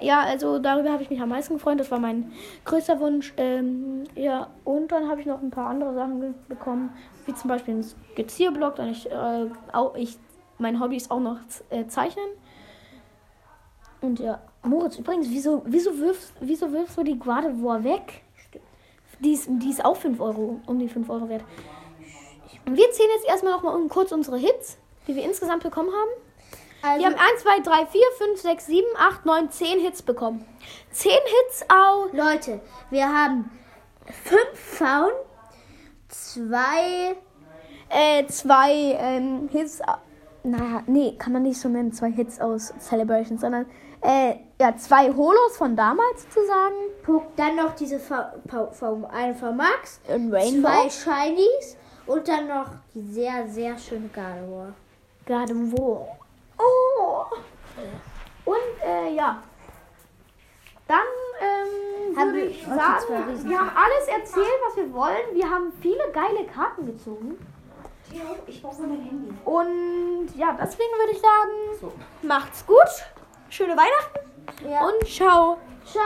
Ja, 0.00 0.20
also 0.22 0.58
darüber 0.58 0.90
habe 0.90 1.02
ich 1.02 1.10
mich 1.10 1.20
am 1.20 1.28
meisten 1.28 1.54
gefreut. 1.54 1.78
Das 1.78 1.90
war 1.90 2.00
mein 2.00 2.32
größter 2.64 2.98
Wunsch. 2.98 3.32
Ähm, 3.36 4.04
ja, 4.16 4.48
und 4.64 4.90
dann 4.90 5.08
habe 5.08 5.20
ich 5.20 5.26
noch 5.26 5.40
ein 5.40 5.50
paar 5.50 5.68
andere 5.68 5.94
Sachen 5.94 6.34
bekommen, 6.48 6.90
wie 7.26 7.34
zum 7.34 7.48
Beispiel 7.48 7.74
einen 7.74 7.84
Skizzierblock. 7.84 8.76
Dann 8.76 8.90
ich, 8.90 9.10
äh, 9.10 9.46
auch 9.72 9.94
ich, 9.94 10.18
mein 10.58 10.80
Hobby 10.80 10.96
ist 10.96 11.10
auch 11.10 11.20
noch 11.20 11.38
äh, 11.70 11.86
Zeichnen. 11.86 12.26
Und 14.00 14.18
ja, 14.18 14.40
Moritz, 14.64 14.98
übrigens, 14.98 15.28
wieso, 15.30 15.62
wieso, 15.66 15.96
wirfst, 15.98 16.32
wieso 16.40 16.72
wirfst 16.72 16.98
du 16.98 17.04
die 17.04 17.18
Gardevoir 17.18 17.84
weg? 17.84 18.22
Die 19.20 19.32
ist, 19.32 19.48
die 19.48 19.70
ist 19.70 19.84
auch 19.84 19.96
5 19.96 20.18
Euro, 20.20 20.60
um 20.66 20.78
die 20.78 20.88
5 20.88 21.08
Euro 21.10 21.28
wert. 21.28 21.44
Und 22.66 22.76
wir 22.76 22.90
zählen 22.90 23.10
jetzt 23.16 23.28
erstmal 23.28 23.52
noch 23.52 23.62
mal 23.62 23.78
kurz 23.88 24.10
unsere 24.12 24.38
Hits, 24.38 24.78
die 25.06 25.14
wir 25.14 25.22
insgesamt 25.22 25.62
bekommen 25.62 25.90
haben. 25.90 26.29
Also, 26.82 27.00
Wir 27.00 27.06
haben 27.06 27.18
1, 27.18 27.42
2, 27.42 27.60
3, 27.60 27.86
4, 27.86 28.02
5, 28.18 28.40
6, 28.40 28.66
7, 28.66 28.86
8, 28.96 29.26
9, 29.26 29.50
10 29.50 29.80
Hits 29.80 30.02
bekommen. 30.02 30.44
10 30.92 31.12
Hits 31.12 31.64
auf. 31.68 32.12
Leute, 32.12 32.60
wir 32.90 33.08
haben 33.08 33.50
fünf 34.24 34.54
Faun, 34.54 35.10
zwei. 36.08 37.16
Äh, 37.88 38.26
zwei 38.26 38.96
ähm, 38.98 39.48
Hits. 39.50 39.80
Naja, 40.42 40.82
nee, 40.86 41.16
kann 41.18 41.32
man 41.32 41.42
nicht 41.42 41.60
so 41.60 41.68
nennen. 41.68 41.92
Zwei 41.92 42.10
Hits 42.10 42.40
aus 42.40 42.72
Celebration, 42.78 43.36
sondern 43.38 43.66
äh, 44.02 44.36
ja, 44.58 44.74
zwei 44.76 45.12
Holos 45.12 45.56
von 45.56 45.76
damals 45.76 46.22
sozusagen. 46.22 46.74
Puck, 47.02 47.36
dann 47.36 47.56
noch 47.56 47.74
diese 47.74 47.98
V, 47.98 48.14
v, 48.72 49.08
eine 49.12 49.34
von 49.34 49.56
Max, 49.56 50.00
Und 50.08 50.30
zwei 50.30 50.88
Shinies 50.88 51.76
und 52.06 52.26
dann 52.26 52.48
noch 52.48 52.66
die 52.94 53.02
sehr, 53.02 53.46
sehr 53.48 53.76
schöne 53.78 54.08
Gardevoir. 54.08 54.72
Oh! 55.78 56.19
Und 58.44 58.56
äh, 58.84 59.14
ja. 59.14 59.42
Dann 60.88 62.32
würde 62.34 62.40
ich 62.46 62.64
sagen, 62.64 63.04
wir 63.44 63.58
haben 63.58 63.70
alles 63.76 64.08
erzählt, 64.08 64.46
was 64.66 64.76
wir 64.76 64.92
wollen. 64.92 65.34
Wir 65.34 65.48
haben 65.48 65.72
viele 65.80 66.10
geile 66.12 66.44
Karten 66.46 66.86
gezogen. 66.86 67.38
Ich 68.46 68.60
brauche 68.60 68.82
mein 68.82 69.00
Handy. 69.02 69.32
Und 69.44 70.28
ja, 70.36 70.56
deswegen 70.60 70.90
würde 70.98 71.12
ich 71.12 71.20
sagen, 71.20 71.92
macht's 72.22 72.66
gut. 72.66 72.76
Schöne 73.50 73.76
Weihnachten 73.76 74.68
Ja. 74.68 74.84
und 74.84 75.06
ciao. 75.08 75.58
Ciao. 75.84 76.04